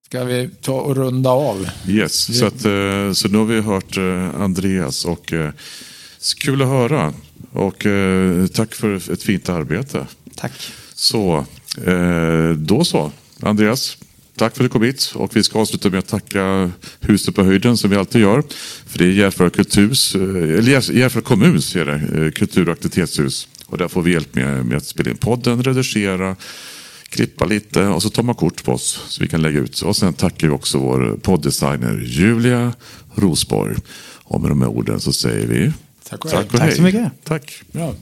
Ska 0.06 0.24
vi 0.24 0.50
ta 0.62 0.74
och 0.74 0.96
runda 0.96 1.30
av? 1.30 1.70
Yes, 1.88 2.40
så, 2.40 2.46
att, 2.46 2.66
eh, 2.66 3.14
så 3.14 3.28
nu 3.28 3.38
har 3.38 3.46
vi 3.46 3.62
hört 3.62 3.98
eh, 3.98 4.42
Andreas 4.42 5.06
och 5.06 5.34
eh, 5.34 5.52
kul 6.38 6.62
att 6.62 6.68
höra. 6.68 7.14
Och 7.52 7.86
tack 8.54 8.74
för 8.74 9.12
ett 9.14 9.24
fint 9.24 9.50
arbete. 9.50 10.08
Tack. 10.36 10.52
Så, 10.94 11.46
då 12.56 12.84
så. 12.84 13.12
Andreas, 13.40 13.98
Tack 14.36 14.56
för 14.56 14.64
att 14.64 14.70
du 14.70 14.74
kom 14.74 14.84
hit. 14.84 15.12
Och 15.16 15.36
vi 15.36 15.44
ska 15.44 15.60
avsluta 15.60 15.90
med 15.90 16.00
att 16.00 16.08
tacka 16.08 16.72
Huset 17.00 17.36
på 17.36 17.44
höjden 17.44 17.78
som 17.78 17.90
vi 17.90 17.96
alltid 17.96 18.22
gör. 18.22 18.44
För 18.86 19.00
det 19.00 19.06
är 19.06 19.12
Järfälla 19.12 19.50
kulturhus, 19.50 20.16
eh, 20.16 20.22
eller 20.22 20.92
Järfälla 20.92 21.24
kommuns 21.24 21.76
är 21.76 21.86
det, 21.86 22.32
kultur 22.32 22.68
och 22.70 22.74
aktivitetshus. 22.74 23.48
Och 23.74 23.80
där 23.80 23.88
får 23.88 24.02
vi 24.02 24.12
hjälp 24.14 24.36
med, 24.36 24.66
med 24.66 24.78
att 24.78 24.86
spela 24.86 25.10
in 25.12 25.18
podden, 25.18 25.64
redigera, 25.64 26.36
klippa 27.10 27.46
lite 27.46 27.84
och 27.88 28.04
så 28.04 28.10
tar 28.10 28.24
man 28.24 28.36
kort 28.36 28.64
på 28.64 28.72
oss 28.72 29.00
så 29.08 29.22
vi 29.24 29.28
kan 29.28 29.42
lägga 29.42 29.60
ut. 29.60 29.82
Och 29.82 29.96
sen 29.96 30.14
tackar 30.14 30.48
vi 30.48 30.54
också 30.54 30.78
vår 30.78 31.18
podddesigner 31.22 32.02
Julia 32.06 32.74
Rosborg. 33.16 33.76
Och 34.24 34.42
med 34.42 34.52
de 34.52 34.62
här 34.62 34.70
orden 34.70 35.00
så 35.00 35.14
säger 35.14 35.48
vi 35.48 35.72
Tack 36.10 36.26
och 36.26 36.32
tack 36.32 36.40
hej. 36.40 36.46
och 36.46 36.52
Tack 36.52 36.62
hej. 36.62 36.76
så 36.76 36.82
mycket. 36.82 37.12
Tack. 37.24 37.62
Bra. 37.72 37.96